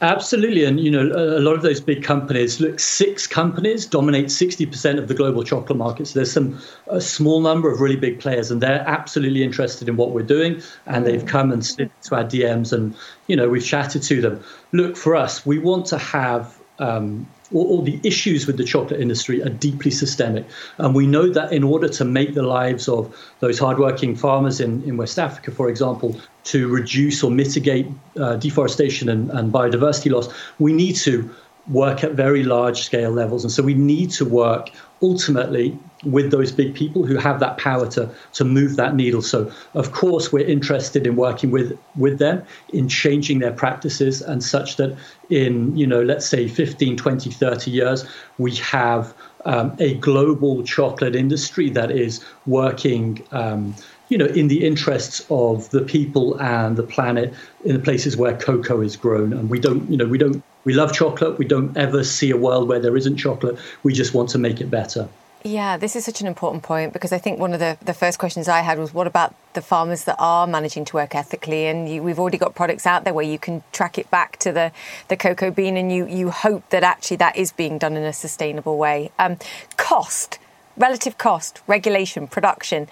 [0.02, 2.60] Absolutely, and you know a lot of those big companies.
[2.60, 6.06] Look, six companies dominate sixty percent of the global chocolate market.
[6.06, 9.96] So there's some a small number of really big players, and they're absolutely interested in
[9.96, 12.94] what we're doing, and they've come and slid to our DMs, and
[13.26, 14.44] you know we've chatted to them.
[14.72, 19.42] Look, for us, we want to have um, all, the issues with the chocolate industry
[19.42, 20.44] are deeply systemic.
[20.78, 24.82] And we know that in order to make the lives of those hardworking farmers in,
[24.84, 27.86] in West Africa, for example, to reduce or mitigate
[28.18, 30.28] uh, deforestation and, and biodiversity loss,
[30.58, 31.30] we need to
[31.68, 33.44] work at very large scale levels.
[33.44, 34.70] And so we need to work
[35.02, 39.22] ultimately with those big people who have that power to to move that needle.
[39.22, 42.42] So of course we're interested in working with with them
[42.72, 44.96] in changing their practices and such that
[45.30, 48.04] in you know let's say 15 20 30 years
[48.38, 53.74] we have um, a global chocolate industry that is working um,
[54.08, 57.34] you know, in the interests of the people and the planet
[57.64, 59.32] in the places where cocoa is grown.
[59.32, 61.38] And we don't, you know, we don't, we love chocolate.
[61.38, 63.58] We don't ever see a world where there isn't chocolate.
[63.82, 65.08] We just want to make it better.
[65.46, 68.18] Yeah, this is such an important point because I think one of the, the first
[68.18, 71.66] questions I had was what about the farmers that are managing to work ethically?
[71.66, 74.50] And you, we've already got products out there where you can track it back to
[74.50, 74.72] the,
[75.06, 78.12] the cocoa bean and you, you hope that actually that is being done in a
[78.12, 79.12] sustainable way.
[79.20, 79.36] Um,
[79.76, 80.40] cost,
[80.76, 82.88] relative cost, regulation, production.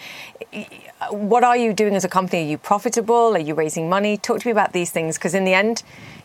[1.10, 2.44] What are you doing as a company?
[2.44, 3.34] Are you profitable?
[3.34, 4.16] Are you raising money?
[4.16, 5.82] Talk to me about these things because in the end,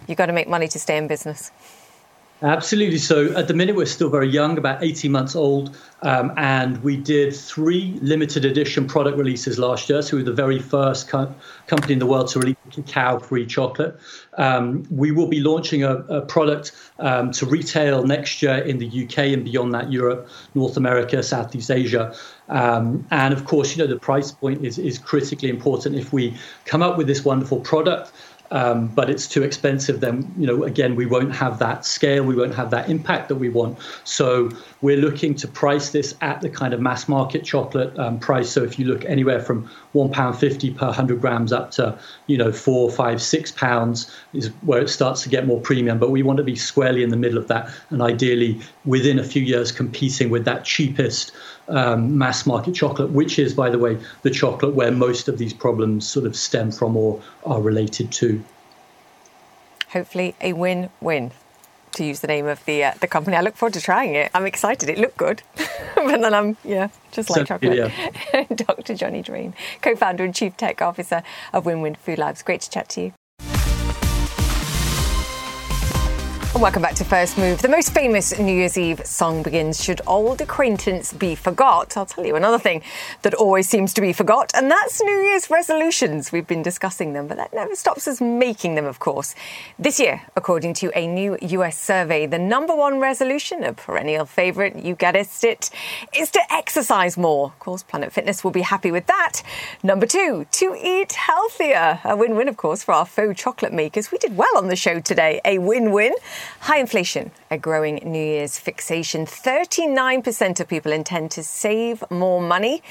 [0.08, 1.50] you've got to make money to stay in business.
[2.42, 3.00] Absolutely.
[3.00, 5.76] So at the minute, we're still very young, about 18 months old.
[6.04, 10.02] Um, and we did three limited edition product releases last year.
[10.02, 11.34] So we were the very first co-
[11.68, 14.00] company in the world to release cacao free chocolate.
[14.38, 18.88] Um, we will be launching a, a product um, to retail next year in the
[18.88, 22.16] UK and beyond that, Europe, North America, Southeast Asia.
[22.48, 25.98] Um, and of course, you know, the price point is, is critically important.
[25.98, 28.14] If we come up with this wonderful product,
[28.52, 32.36] um, but it's too expensive, then you know again we won't have that scale, we
[32.36, 33.78] won't have that impact that we want.
[34.04, 34.50] So
[34.82, 38.50] we're looking to price this at the kind of mass market chocolate um, price.
[38.50, 42.38] So if you look anywhere from one pound fifty per hundred grams up to you
[42.38, 46.00] know four, five, six pounds is where it starts to get more premium.
[46.00, 49.24] But we want to be squarely in the middle of that, and ideally within a
[49.24, 51.32] few years competing with that cheapest
[51.68, 55.54] um, mass market chocolate, which is, by the way, the chocolate where most of these
[55.54, 58.44] problems sort of stem from or are related to.
[59.90, 61.32] Hopefully, a win win.
[61.94, 64.32] To use the name of the uh, the company, I look forward to trying it.
[64.34, 64.90] I'm excited.
[64.90, 65.42] It looked good,
[65.96, 67.76] but then I'm yeah, just like so, chocolate.
[67.76, 68.44] Yeah.
[68.56, 68.96] Dr.
[68.96, 72.44] Johnny Drain, co-founder and chief tech officer of WNWN Food Labs.
[72.44, 73.14] Great to chat to you.
[76.56, 77.62] Welcome back to First Move.
[77.62, 81.96] The most famous New Year's Eve song begins Should Old Acquaintance Be Forgot?
[81.96, 82.82] I'll tell you another thing
[83.22, 86.32] that always seems to be forgot, and that's New Year's resolutions.
[86.32, 89.36] We've been discussing them, but that never stops us making them, of course.
[89.78, 94.76] This year, according to a new US survey, the number one resolution, a perennial favourite,
[94.76, 95.70] you guessed it,
[96.18, 97.46] is to exercise more.
[97.46, 99.44] Of course, Planet Fitness will be happy with that.
[99.84, 102.02] Number two, to eat healthier.
[102.04, 104.12] A win win, of course, for our faux chocolate makers.
[104.12, 105.40] We did well on the show today.
[105.46, 106.14] A win win.
[106.62, 109.26] High inflation, a growing New Year's fixation.
[109.26, 112.84] 39% of people intend to save more money.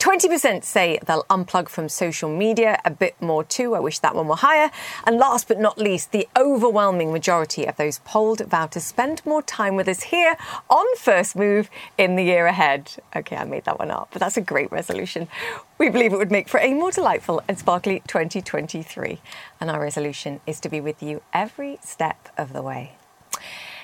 [0.00, 3.74] 20% say they'll unplug from social media, a bit more too.
[3.74, 4.70] I wish that one were higher.
[5.04, 9.42] And last but not least, the overwhelming majority of those polled vow to spend more
[9.42, 10.38] time with us here
[10.70, 12.92] on First Move in the year ahead.
[13.14, 15.28] Okay, I made that one up, but that's a great resolution.
[15.76, 19.20] We believe it would make for a more delightful and sparkly 2023.
[19.60, 22.96] And our resolution is to be with you every step of the way.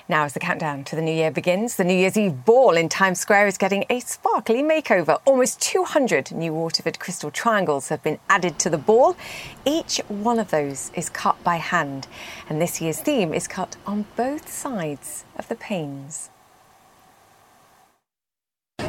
[0.09, 2.87] Now, as the countdown to the new year begins, the New Year's Eve ball in
[2.87, 5.19] Times Square is getting a sparkly makeover.
[5.25, 9.17] Almost 200 new Waterford crystal triangles have been added to the ball.
[9.65, 12.07] Each one of those is cut by hand,
[12.47, 16.29] and this year's theme is cut on both sides of the panes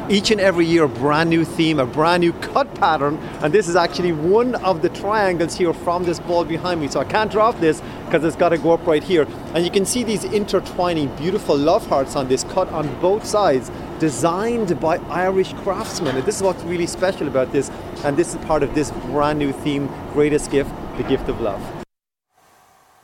[0.09, 3.67] each and every year a brand new theme, a brand new cut pattern, and this
[3.67, 6.87] is actually one of the triangles here from this ball behind me.
[6.87, 9.27] So I can't drop this because it's got to go up right here.
[9.53, 13.71] And you can see these intertwining beautiful love hearts on this cut on both sides,
[13.99, 16.15] designed by Irish craftsmen.
[16.15, 17.69] And this is what's really special about this,
[18.03, 21.78] and this is part of this brand new theme, Greatest Gift the gift of love.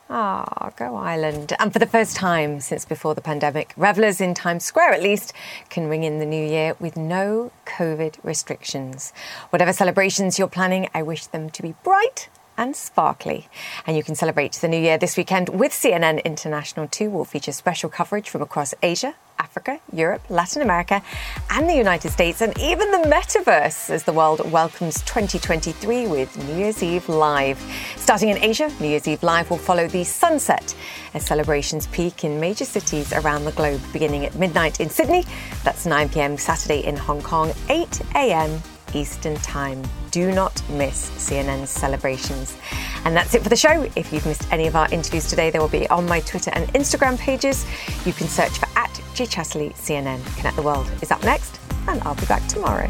[0.08, 1.52] Ah, go Ireland.
[1.58, 5.32] And for the first time since before the pandemic, revellers in Times Square at least
[5.68, 9.12] can ring in the new year with no COVID restrictions.
[9.50, 13.48] Whatever celebrations you're planning, I wish them to be bright and sparkly.
[13.86, 17.52] And you can celebrate the new year this weekend with CNN International 2 will feature
[17.52, 21.02] special coverage from across Asia, Africa, Europe, Latin America,
[21.50, 26.56] and the United States, and even the metaverse as the world welcomes 2023 with New
[26.56, 27.58] Year's Eve Live.
[27.96, 30.74] Starting in Asia, New Year's Eve Live will follow the sunset
[31.14, 35.24] as celebrations peak in major cities around the globe, beginning at midnight in Sydney.
[35.64, 36.36] That's 9 p.m.
[36.36, 38.62] Saturday in Hong Kong, 8 a.m.
[38.94, 39.82] Eastern Time.
[40.16, 42.56] Do not miss CNN's celebrations.
[43.04, 43.82] And that's it for the show.
[43.96, 46.66] If you've missed any of our interviews today, they will be on my Twitter and
[46.72, 47.66] Instagram pages.
[48.06, 50.36] You can search for at G CNN.
[50.38, 52.88] Connect the World is up next, and I'll be back tomorrow.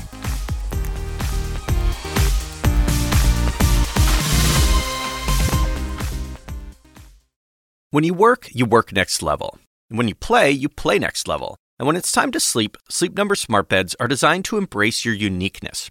[7.90, 9.58] When you work, you work next level.
[9.88, 11.56] When you play, you play next level.
[11.78, 15.14] And when it's time to sleep, Sleep Number smart beds are designed to embrace your
[15.14, 15.90] uniqueness,